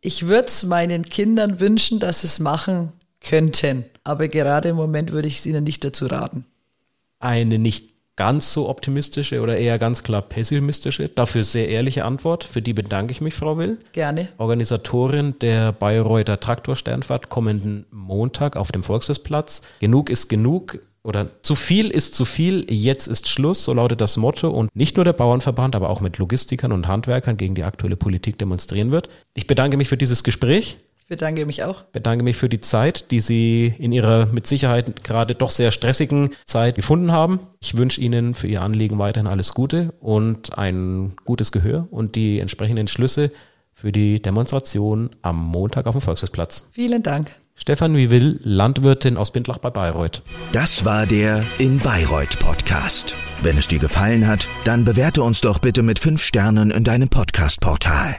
Ich 0.00 0.28
würde 0.28 0.46
es 0.46 0.62
meinen 0.62 1.04
Kindern 1.08 1.58
wünschen, 1.60 1.98
dass 1.98 2.20
sie 2.20 2.28
es 2.28 2.38
machen 2.38 2.92
könnten. 3.20 3.84
Aber 4.04 4.28
gerade 4.28 4.70
im 4.70 4.76
Moment 4.76 5.12
würde 5.12 5.28
ich 5.28 5.38
es 5.38 5.46
ihnen 5.46 5.64
nicht 5.64 5.84
dazu 5.84 6.06
raten. 6.06 6.44
Eine 7.20 7.58
nicht 7.58 7.90
ganz 8.18 8.52
so 8.52 8.68
optimistische 8.68 9.40
oder 9.40 9.56
eher 9.56 9.78
ganz 9.78 10.02
klar 10.02 10.22
pessimistische, 10.22 11.08
dafür 11.08 11.44
sehr 11.44 11.68
ehrliche 11.68 12.04
Antwort. 12.04 12.42
Für 12.42 12.60
die 12.60 12.74
bedanke 12.74 13.12
ich 13.12 13.20
mich, 13.20 13.34
Frau 13.34 13.58
Will. 13.58 13.78
Gerne. 13.92 14.28
Organisatorin 14.38 15.38
der 15.40 15.70
Bayreuther 15.70 16.40
Traktorsternfahrt 16.40 17.28
kommenden 17.28 17.86
Montag 17.92 18.56
auf 18.56 18.72
dem 18.72 18.82
Volksfestplatz. 18.82 19.62
Genug 19.78 20.10
ist 20.10 20.28
genug 20.28 20.80
oder 21.04 21.30
zu 21.42 21.54
viel 21.54 21.90
ist 21.90 22.16
zu 22.16 22.24
viel, 22.24 22.66
jetzt 22.68 23.06
ist 23.06 23.28
Schluss, 23.28 23.64
so 23.64 23.72
lautet 23.72 24.00
das 24.00 24.16
Motto 24.16 24.50
und 24.50 24.74
nicht 24.74 24.96
nur 24.96 25.04
der 25.04 25.12
Bauernverband, 25.12 25.76
aber 25.76 25.88
auch 25.88 26.00
mit 26.00 26.18
Logistikern 26.18 26.72
und 26.72 26.88
Handwerkern 26.88 27.36
gegen 27.36 27.54
die 27.54 27.62
aktuelle 27.62 27.96
Politik 27.96 28.36
demonstrieren 28.36 28.90
wird. 28.90 29.08
Ich 29.34 29.46
bedanke 29.46 29.76
mich 29.76 29.88
für 29.88 29.96
dieses 29.96 30.24
Gespräch, 30.24 30.76
bedanke 31.08 31.46
mich 31.46 31.64
auch. 31.64 31.82
bedanke 31.84 32.24
mich 32.24 32.36
für 32.36 32.48
die 32.48 32.60
Zeit, 32.60 33.10
die 33.10 33.20
Sie 33.20 33.74
in 33.78 33.92
Ihrer 33.92 34.26
mit 34.26 34.46
Sicherheit 34.46 35.02
gerade 35.02 35.34
doch 35.34 35.50
sehr 35.50 35.70
stressigen 35.70 36.30
Zeit 36.44 36.76
gefunden 36.76 37.12
haben. 37.12 37.40
Ich 37.60 37.76
wünsche 37.76 38.00
Ihnen 38.00 38.34
für 38.34 38.46
Ihr 38.46 38.62
Anliegen 38.62 38.98
weiterhin 38.98 39.26
alles 39.26 39.54
Gute 39.54 39.92
und 40.00 40.56
ein 40.58 41.14
gutes 41.24 41.52
Gehör 41.52 41.88
und 41.90 42.14
die 42.14 42.38
entsprechenden 42.38 42.88
Schlüsse 42.88 43.32
für 43.72 43.92
die 43.92 44.20
Demonstration 44.20 45.10
am 45.22 45.42
Montag 45.44 45.86
auf 45.86 45.94
dem 45.94 46.00
Volksfestplatz. 46.00 46.64
Vielen 46.72 47.02
Dank. 47.02 47.30
Stefan 47.54 47.96
Wiewil, 47.96 48.38
Landwirtin 48.44 49.16
aus 49.16 49.32
Bindlach 49.32 49.58
bei 49.58 49.70
Bayreuth. 49.70 50.22
Das 50.52 50.84
war 50.84 51.06
der 51.06 51.44
In 51.58 51.78
Bayreuth 51.78 52.38
Podcast. 52.38 53.16
Wenn 53.42 53.58
es 53.58 53.66
dir 53.66 53.80
gefallen 53.80 54.28
hat, 54.28 54.48
dann 54.64 54.84
bewerte 54.84 55.22
uns 55.22 55.40
doch 55.40 55.58
bitte 55.58 55.82
mit 55.82 55.98
5 55.98 56.22
Sternen 56.22 56.70
in 56.70 56.84
deinem 56.84 57.08
Podcast-Portal. 57.08 58.16